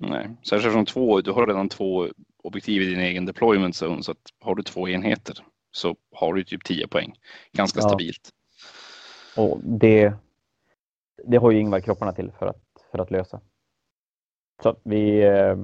[0.00, 2.08] Nej, särskilt som två, du har redan två
[2.42, 5.36] objektiv i din egen deployment zone, så att har du två enheter
[5.72, 7.14] så har du typ 10 poäng.
[7.52, 7.88] Ganska ja.
[7.88, 8.30] stabilt.
[9.36, 10.12] Och det,
[11.24, 13.40] det har ju Ingvar kropparna till för att, för att lösa.
[14.62, 15.56] Så vi, eh,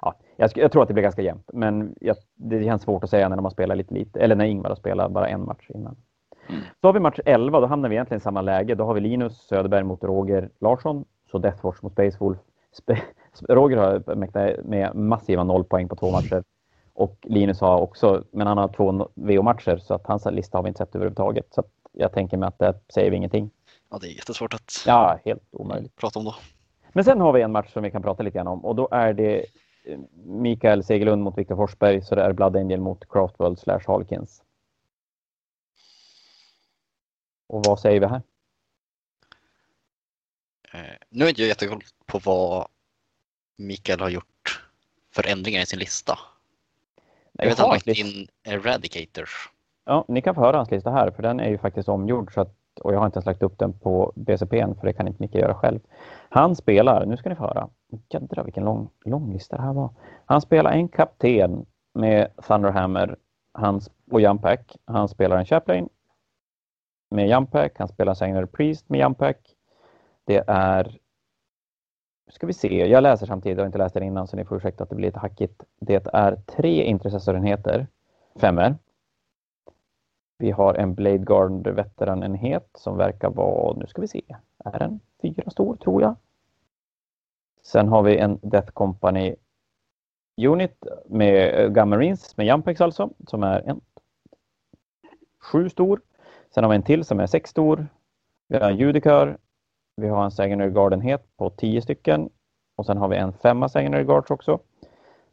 [0.00, 3.10] ja, jag, jag, tror att det blir ganska jämnt, men jag, det känns svårt att
[3.10, 5.96] säga när man spelar lite, lite eller när Ingvar har spelat bara en match innan.
[6.48, 6.60] Mm.
[6.80, 8.74] Så har vi match 11, då hamnar vi egentligen i samma läge.
[8.74, 12.38] Då har vi Linus Söderberg mot Roger Larsson, så Deathwatch mot Spacewolf.
[12.38, 12.55] Spe
[13.48, 16.44] Roger har mäktat med massiva noll poäng på två matcher.
[16.94, 20.68] Och Linus har också, men han har två VO-matcher så att hans lista har vi
[20.68, 21.46] inte sett överhuvudtaget.
[21.50, 23.50] Så jag tänker mig att det säger vi ingenting.
[23.90, 25.96] Ja, det är jättesvårt att ja, helt omöjligt.
[25.96, 26.34] prata om då.
[26.92, 28.88] Men sen har vi en match som vi kan prata lite grann om och då
[28.90, 29.38] är det
[29.84, 34.42] eh, Mikael Segelund mot Viktor Forsberg så det är Blood Angel mot Craftworld slash Harlequins.
[37.48, 38.22] Och vad säger vi här?
[40.76, 42.66] Eh, nu är inte jag jättekoll på vad
[43.58, 44.64] Mikael har gjort
[45.14, 46.18] för ändringar i sin lista.
[47.32, 49.50] Jag vet att han har lagt in Eradicators.
[49.84, 52.40] Ja, ni kan få höra hans lista här för den är ju faktiskt omgjord så
[52.40, 55.08] att, och jag har inte ens lagt upp den på BCP än för det kan
[55.08, 55.80] inte Micke göra själv.
[56.28, 57.68] Han spelar, nu ska ni få höra,
[58.08, 59.90] jädrar vilken lång, lång lista det här var.
[60.26, 63.16] Han spelar en kapten med Thunderhammer
[63.52, 64.76] hans, och Jumpack.
[64.84, 65.88] Han spelar en Chaplain
[67.10, 67.72] med Jumpack.
[67.78, 69.55] Han spelar en Sanguinary Priest med Jumpack.
[70.26, 70.98] Det är
[72.28, 74.56] ska vi se, jag läser samtidigt, jag har inte läst den innan så ni får
[74.56, 75.62] ursäkta att det blir lite hackigt.
[75.80, 77.86] Det är tre intercessorenheter,
[78.34, 78.76] femmer.
[80.38, 84.22] Vi har en Blade Guard veteranenhet som verkar vara, nu ska vi se,
[84.58, 86.14] är den fyra stor tror jag.
[87.62, 89.34] Sen har vi en Death Company
[90.36, 93.80] Unit med eh, Gammarines med Jumpex alltså, som är en
[95.38, 96.00] sju stor.
[96.54, 97.86] Sen har vi en till som är sex stor.
[98.48, 99.38] Vi har en Judikör
[99.96, 102.30] vi har en Secondary Guard-enhet på 10 stycken
[102.76, 104.60] och sen har vi en femma Secondary Guards också.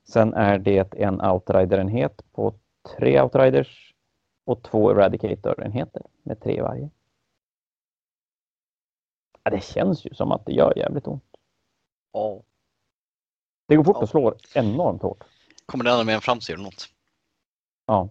[0.03, 2.53] Sen är det en Outrider-enhet på
[2.97, 3.93] tre Outriders
[4.45, 6.89] och två Eradicator-enheter med tre varje.
[9.43, 11.37] Ja, det känns ju som att det gör jävligt ont.
[12.13, 12.41] Ja.
[13.67, 14.03] Det går fort ja.
[14.03, 15.23] att slå enormt hårt.
[15.65, 16.89] Kommer den med en framsida eller något?
[17.85, 18.09] Ja.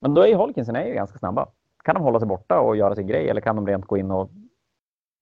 [0.00, 1.48] Men då är Holkinsen är ju ganska snabba.
[1.84, 4.10] Kan de hålla sig borta och göra sin grej eller kan de rent gå in
[4.10, 4.30] och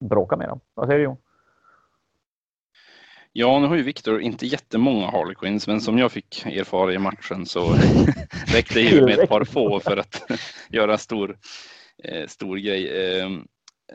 [0.01, 0.61] bråka med dem.
[0.75, 1.17] Vad säger du Jon?
[3.39, 7.47] Ja, nu har ju Viktor inte jättemånga Harlequins, men som jag fick erfara i matchen
[7.47, 7.75] så
[8.47, 10.31] räckte det ju med ett par få för att
[10.71, 11.39] göra stor,
[12.05, 12.89] eh, stor grej.
[12.89, 13.31] Eh,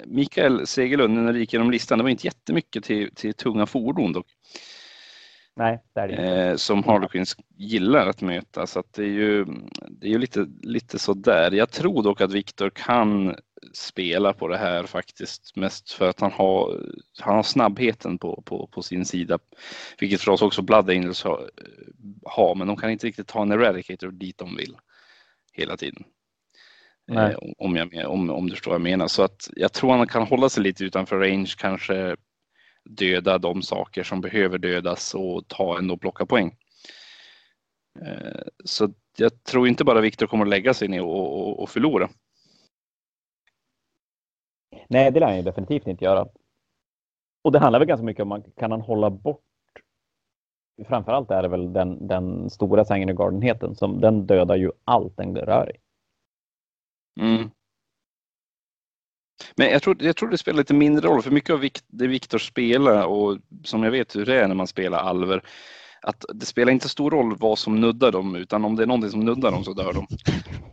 [0.06, 4.14] Mikael Segerlund, när du gick igenom listan, det var inte jättemycket till, till tunga fordon
[4.14, 4.28] dock.
[5.56, 6.24] Nej, det är det inte.
[6.24, 9.45] Eh, som Harlequins gillar att möta, så att det är ju,
[9.89, 11.52] det är ju lite, lite sådär.
[11.52, 13.36] Jag tror dock att Viktor kan
[13.74, 16.80] spela på det här faktiskt mest för att han har,
[17.20, 19.39] han har snabbheten på, på, på sin sida.
[19.99, 21.49] Vilket förstås också Blood Angels har,
[22.26, 24.78] har, men de kan inte riktigt ta en Eradicator dit de vill
[25.54, 26.04] hela tiden.
[27.12, 29.08] Eh, om, jag, om, om du förstår vad jag menar.
[29.08, 32.16] Så att jag tror han kan hålla sig lite utanför range, kanske
[32.89, 36.57] döda de saker som behöver dödas och ta ändå plocka poäng.
[38.01, 41.69] Eh, så jag tror inte bara Viktor kommer att lägga sig ner och, och, och
[41.69, 42.09] förlora.
[44.88, 46.27] Nej, det lär han ju definitivt inte göra.
[47.43, 49.43] Och det handlar väl ganska mycket om man kan han hålla bort
[50.88, 55.71] Framförallt är det väl den, den stora Sanguinary som den dödar ju allt den rör
[55.75, 55.79] i.
[57.21, 57.51] Mm.
[59.56, 62.38] Men jag tror, jag tror det spelar lite mindre roll, för mycket av det Viktor
[62.38, 65.44] spelar och som jag vet hur det är när man spelar alver,
[66.02, 69.12] att det spelar inte stor roll vad som nuddar dem, utan om det är någonting
[69.12, 70.08] som nuddar dem så dör de.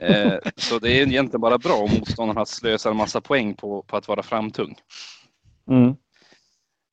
[0.00, 3.96] Eh, så det är egentligen bara bra om motståndarna slösar en massa poäng på, på
[3.96, 4.76] att vara framtung.
[5.70, 5.94] Mm.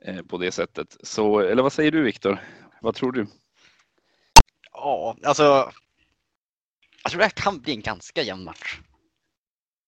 [0.06, 0.98] Eh, på det sättet.
[1.04, 2.40] Så, eller vad säger du Viktor?
[2.82, 3.28] Vad tror du?
[4.72, 5.72] Ja, alltså.
[7.04, 8.80] Jag tror det här kan bli en ganska jämn match.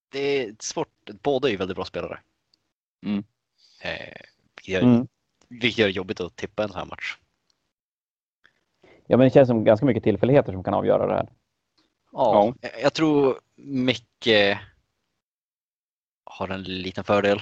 [0.10, 1.10] Det är svårt.
[1.22, 2.20] Båda är ju väldigt bra spelare.
[3.06, 3.24] Mm.
[3.82, 4.22] Eh,
[4.56, 5.08] vilket, gör, mm.
[5.48, 7.18] vilket gör det jobbigt att tippa en sån här match.
[9.08, 11.30] Ja, men det känns som ganska mycket tillfälligheter som kan avgöra det här.
[12.12, 12.70] Ja, ja.
[12.82, 14.58] jag tror Micke
[16.24, 17.42] har en liten fördel.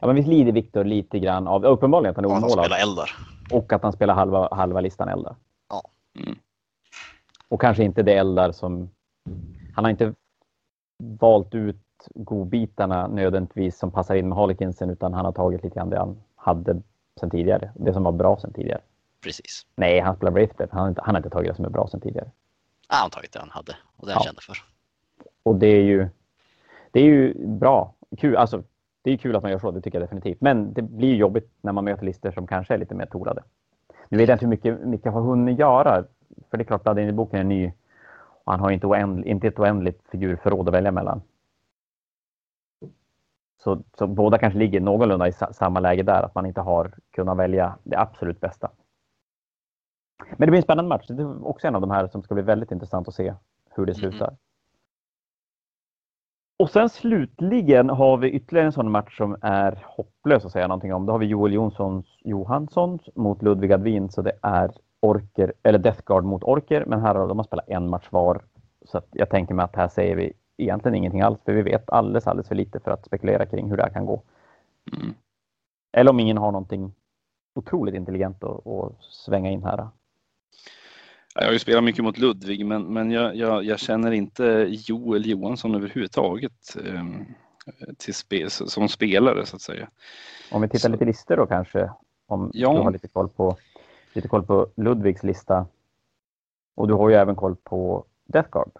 [0.00, 2.50] Ja, men visst lider Viktor lite grann av, uppenbarligen att han är omålad.
[2.50, 3.10] Att han spelar eldar.
[3.50, 5.36] Och att han spelar halva, halva listan eldar.
[5.68, 5.82] Ja.
[6.18, 6.38] Mm.
[7.48, 8.90] Och kanske inte det eldar som...
[9.74, 10.14] Han har inte
[11.20, 11.76] valt ut
[12.14, 16.16] godbitarna nödvändigtvis som passar in med Harlekinsen utan han har tagit lite grann det han
[16.36, 16.82] hade
[17.20, 17.72] sen tidigare.
[17.74, 18.80] Det som var bra sen tidigare.
[19.22, 19.66] Precis.
[19.76, 20.72] Nej, han spelar Wraithblade.
[20.72, 22.30] Han, har inte, han har inte tagit det som är bra sen tidigare.
[22.88, 24.26] Ja, han har tagit det han hade och det han ja.
[24.26, 24.56] kände för.
[25.42, 26.08] Och det är ju...
[26.90, 27.94] det är ju bra.
[28.18, 28.62] Kul, alltså,
[29.02, 30.40] det är kul att man gör så, det tycker jag definitivt.
[30.40, 33.42] Men det blir jobbigt när man möter listor som kanske är lite mer torade.
[34.08, 36.04] Nu vet jag inte hur mycket Micke har hunnit göra.
[36.50, 37.72] För det är klart, Blood boken är ny.
[38.44, 41.22] Han har inte, oändligt, inte ett oändligt figurförråd att välja mellan.
[43.62, 47.38] Så, så båda kanske ligger någorlunda i samma läge där, att man inte har kunnat
[47.38, 48.70] välja det absolut bästa.
[50.30, 51.06] Men det blir en spännande match.
[51.08, 53.34] Det är också en av de här som ska bli väldigt intressant att se
[53.70, 54.28] hur det slutar.
[54.28, 54.36] Mm.
[56.58, 60.94] Och sen slutligen har vi ytterligare en sån match som är hopplös att säga någonting
[60.94, 61.06] om.
[61.06, 64.72] Då har vi Joel Jonssons Johansson mot Ludvig Advin, så det är
[65.02, 68.42] Orker, eller Death Guard mot Orker, men här har de har spelat en match var.
[68.84, 72.26] Så jag tänker mig att här säger vi egentligen ingenting alls, för vi vet alldeles,
[72.26, 74.22] alldeles för lite för att spekulera kring hur det här kan gå.
[74.96, 75.14] Mm.
[75.92, 76.94] Eller om ingen har någonting
[77.54, 79.88] otroligt intelligent att, att svänga in här.
[81.34, 85.26] Jag har ju spelat mycket mot Ludvig, men, men jag, jag, jag känner inte Joel
[85.26, 87.04] Johansson överhuvudtaget eh,
[87.98, 89.88] till spe, som spelare så att säga.
[90.52, 90.88] Om vi tittar så.
[90.88, 91.90] lite listor då kanske,
[92.26, 92.72] om ja.
[92.72, 93.56] du har lite koll, på,
[94.12, 95.66] lite koll på Ludvigs lista.
[96.74, 98.72] Och du har ju även koll på Death Guard.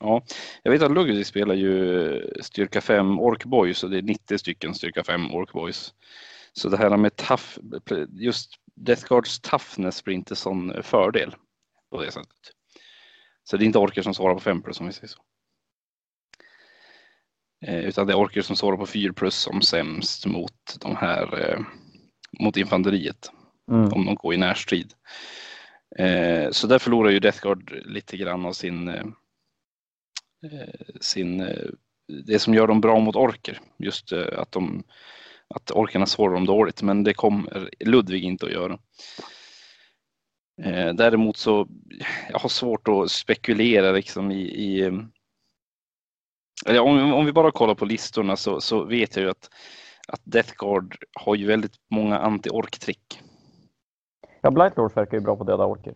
[0.00, 0.22] Ja,
[0.62, 4.74] jag vet att Ludvig spelar ju styrka 5 Ork Boys och det är 90 stycken
[4.74, 5.94] styrka 5 Ork Boys.
[6.52, 7.58] Så det här med tough,
[8.10, 11.34] just Death Guards toughness blir inte sån fördel
[11.90, 12.52] på det sättet.
[13.44, 15.22] Så det är inte orker som svarar på 5 plus om vi säger så.
[17.66, 21.50] Eh, utan det är orker som svarar på 4 plus som sämst mot de här
[21.50, 21.60] eh,
[22.40, 23.30] mot infanteriet.
[23.70, 23.92] Mm.
[23.92, 24.94] Om de går i närstrid.
[25.98, 29.04] Eh, så där förlorar ju Death Guard lite grann av sin, eh,
[30.44, 31.68] eh sin eh,
[32.26, 33.60] det som gör dem bra mot orker.
[33.78, 34.84] Just eh, att, de,
[35.54, 38.78] att orkerna svarar dem dåligt, men det kommer Ludvig inte att göra.
[40.62, 41.68] Eh, däremot så
[42.30, 44.92] jag har svårt att spekulera liksom i, i eh,
[46.66, 49.50] eller om, om vi bara kollar på listorna så, så vet jag ju att,
[50.08, 53.20] att Death Guard har ju väldigt många anti-ork-trick.
[54.40, 55.94] Ja, Blightlords verkar ju bra på döda orker.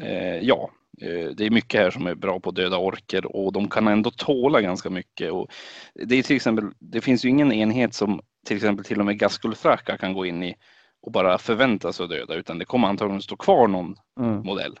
[0.00, 3.68] Eh, ja, eh, det är mycket här som är bra på döda orker och de
[3.68, 5.32] kan ändå tåla ganska mycket.
[5.32, 5.50] Och
[5.94, 9.18] det, är till exempel, det finns ju ingen enhet som till exempel till och med
[9.18, 10.54] Gaskulfraka kan gå in i
[11.02, 14.42] och bara förvänta sig att döda utan det kommer antagligen stå kvar någon mm.
[14.42, 14.78] modell.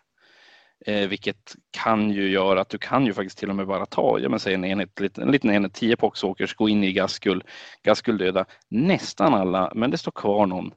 [0.86, 4.18] Eh, vilket kan ju göra att du kan ju faktiskt till och med bara ta,
[4.18, 7.44] ja men säg en enhet, en liten enhet, 10 poxåkers, gå in i Gaskul,
[7.82, 10.72] Gaskul döda nästan alla, men det står kvar någon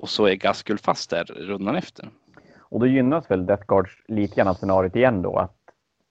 [0.00, 2.10] och så är Gaskul fast där rundan efter.
[2.58, 5.56] Och då gynnas väl Death Guards lite grann av scenariot igen då att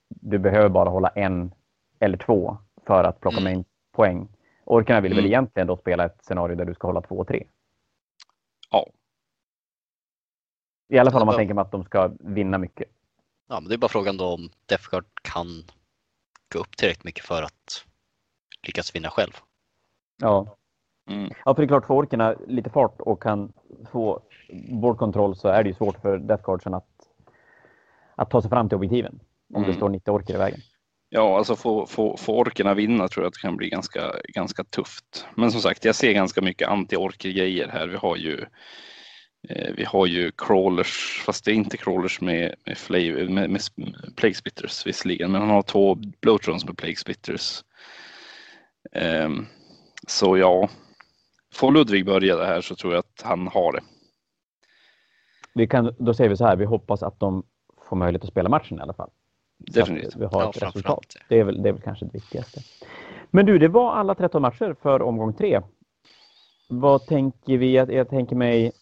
[0.08, 1.54] du behöver bara hålla en
[1.98, 3.56] eller två för att plocka mm.
[3.56, 4.28] med poäng.
[4.64, 5.22] Orkarna vill mm.
[5.22, 7.46] väl egentligen då spela ett scenario där du ska hålla två och tre?
[8.70, 8.86] Ja.
[10.88, 12.88] I alla fall om man tänker mig att de ska vinna mycket.
[13.48, 15.46] Ja, men det är bara frågan då om Defgard kan
[16.52, 17.84] gå upp tillräckligt mycket för att
[18.66, 19.32] lyckas vinna själv.
[20.16, 20.56] Ja.
[21.10, 21.30] Mm.
[21.44, 23.52] Ja, för det är klart, får orkerna lite fart och kan
[23.92, 24.20] få
[24.70, 26.88] boardkontroll så är det ju svårt för Deathguardsen att,
[28.14, 29.20] att ta sig fram till objektiven
[29.54, 29.70] om mm.
[29.70, 30.60] det står 90 orker i vägen.
[31.08, 34.64] Ja, alltså få, få, få orkerna vinna tror jag att det kan bli ganska, ganska
[34.64, 35.26] tufft.
[35.34, 37.86] Men som sagt, jag ser ganska mycket anti-orker-grejer här.
[37.86, 38.44] Vi har ju
[39.48, 43.60] eh, vi har ju crawlers, fast det är inte crawlers med, med, flavor, med, med
[44.16, 47.64] plague spitters visserligen, men han har två blowtrons med plague spitters.
[49.24, 49.46] Um,
[50.08, 50.68] så ja,
[51.54, 53.80] får Ludvig börja det här så tror jag att han har det.
[55.54, 57.42] Vi kan, då säger vi så här, vi hoppas att de
[57.88, 59.10] får möjlighet att spela matchen i alla fall.
[59.58, 60.16] Definitivt.
[60.16, 61.16] vi har ett resultat.
[61.28, 62.60] Det är, väl, det är väl kanske det viktigaste.
[63.30, 65.60] Men du, det var alla 13 matcher för omgång tre.
[66.68, 67.74] Vad tänker vi?
[67.74, 68.72] Jag, jag tänker mig,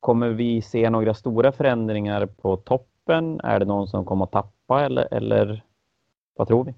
[0.00, 3.40] kommer vi se några stora förändringar på toppen?
[3.40, 5.64] Är det någon som kommer att tappa eller, eller
[6.36, 6.74] vad tror vi?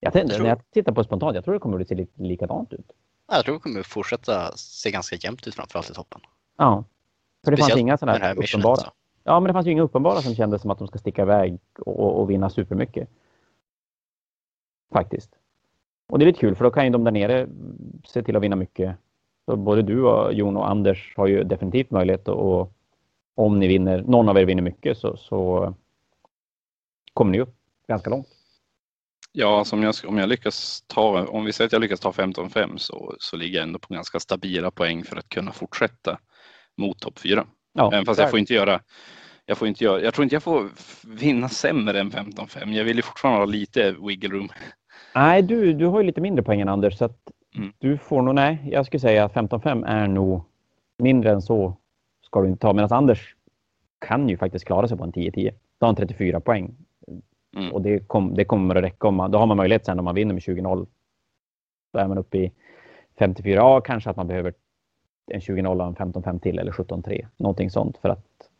[0.00, 0.44] Jag tänkte, jag tror...
[0.44, 2.92] När jag tittar på spontant, jag tror det kommer att se lite likadant ut.
[3.30, 6.20] Jag tror det kommer fortsätta se ganska jämnt ut framförallt i toppen.
[6.58, 6.84] Ja.
[7.44, 8.92] För det Speciellt fanns inga sådana här uppenbara.
[9.24, 11.58] Ja, men det fanns ju inga uppenbara som kändes som att de ska sticka iväg
[11.78, 13.08] och, och vinna supermycket.
[14.92, 15.30] Faktiskt.
[16.08, 17.48] Och det är lite kul för då kan ju de där nere
[18.04, 18.96] se till att vinna mycket.
[19.44, 22.70] Så både du och Jon och Anders har ju definitivt möjlighet att
[23.34, 25.74] om ni vinner, någon av er vinner mycket så, så
[27.14, 27.54] kommer ni upp
[27.86, 28.28] ganska långt.
[29.32, 32.10] Ja, alltså om, jag, om jag lyckas ta, om vi säger att jag lyckas ta
[32.10, 36.18] 15-5 så, så ligger jag ändå på ganska stabila poäng för att kunna fortsätta
[36.76, 37.46] mot topp 4.
[37.72, 38.80] Ja, Även fast jag får inte göra
[39.50, 40.68] jag, får inte göra, jag tror inte jag får
[41.06, 42.72] vinna sämre än 15-5.
[42.72, 44.48] Jag vill ju fortfarande ha lite wiggle room.
[45.14, 47.18] Nej, du, du har ju lite mindre poäng än Anders så att
[47.56, 47.72] mm.
[47.78, 50.44] du får nog, nej, jag skulle säga att 15-5 är nog
[50.98, 51.76] mindre än så
[52.26, 52.72] ska du inte ta.
[52.72, 53.34] Medan Anders
[53.98, 55.50] kan ju faktiskt klara sig på en 10-10.
[55.78, 56.76] Då har han 34 poäng.
[57.56, 57.72] Mm.
[57.72, 60.04] Och det, kom, det kommer att räcka om man, då har man möjlighet sen om
[60.04, 60.86] man vinner med 20-0
[61.92, 62.52] Då är man uppe i
[63.18, 63.54] 54.
[63.54, 64.54] Ja, kanske att man behöver
[65.30, 67.26] en 20-0, en 15-5 till eller 17-3.
[67.36, 68.50] Någonting sånt för att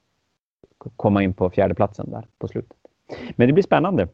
[0.97, 2.77] komma in på fjärdeplatsen där på slutet.
[3.37, 4.09] Men det blir spännande.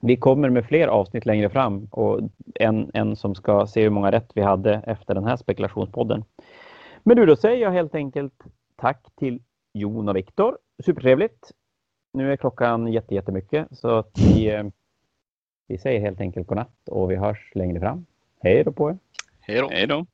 [0.00, 2.20] Vi kommer med fler avsnitt längre fram och
[2.54, 6.24] en, en som ska se hur många rätt vi hade efter den här spekulationspodden.
[7.02, 8.44] Men du, då säger jag helt enkelt
[8.76, 9.42] tack till
[9.72, 10.58] Jon och Viktor.
[10.84, 11.52] Supertrevligt.
[12.14, 14.64] Nu är klockan jätte, jättemycket så att vi, eh,
[15.66, 18.06] vi säger helt enkelt godnatt och vi hörs längre fram.
[18.40, 18.98] Hej då på er!
[19.40, 19.68] Hej då!
[19.70, 20.06] Hej då!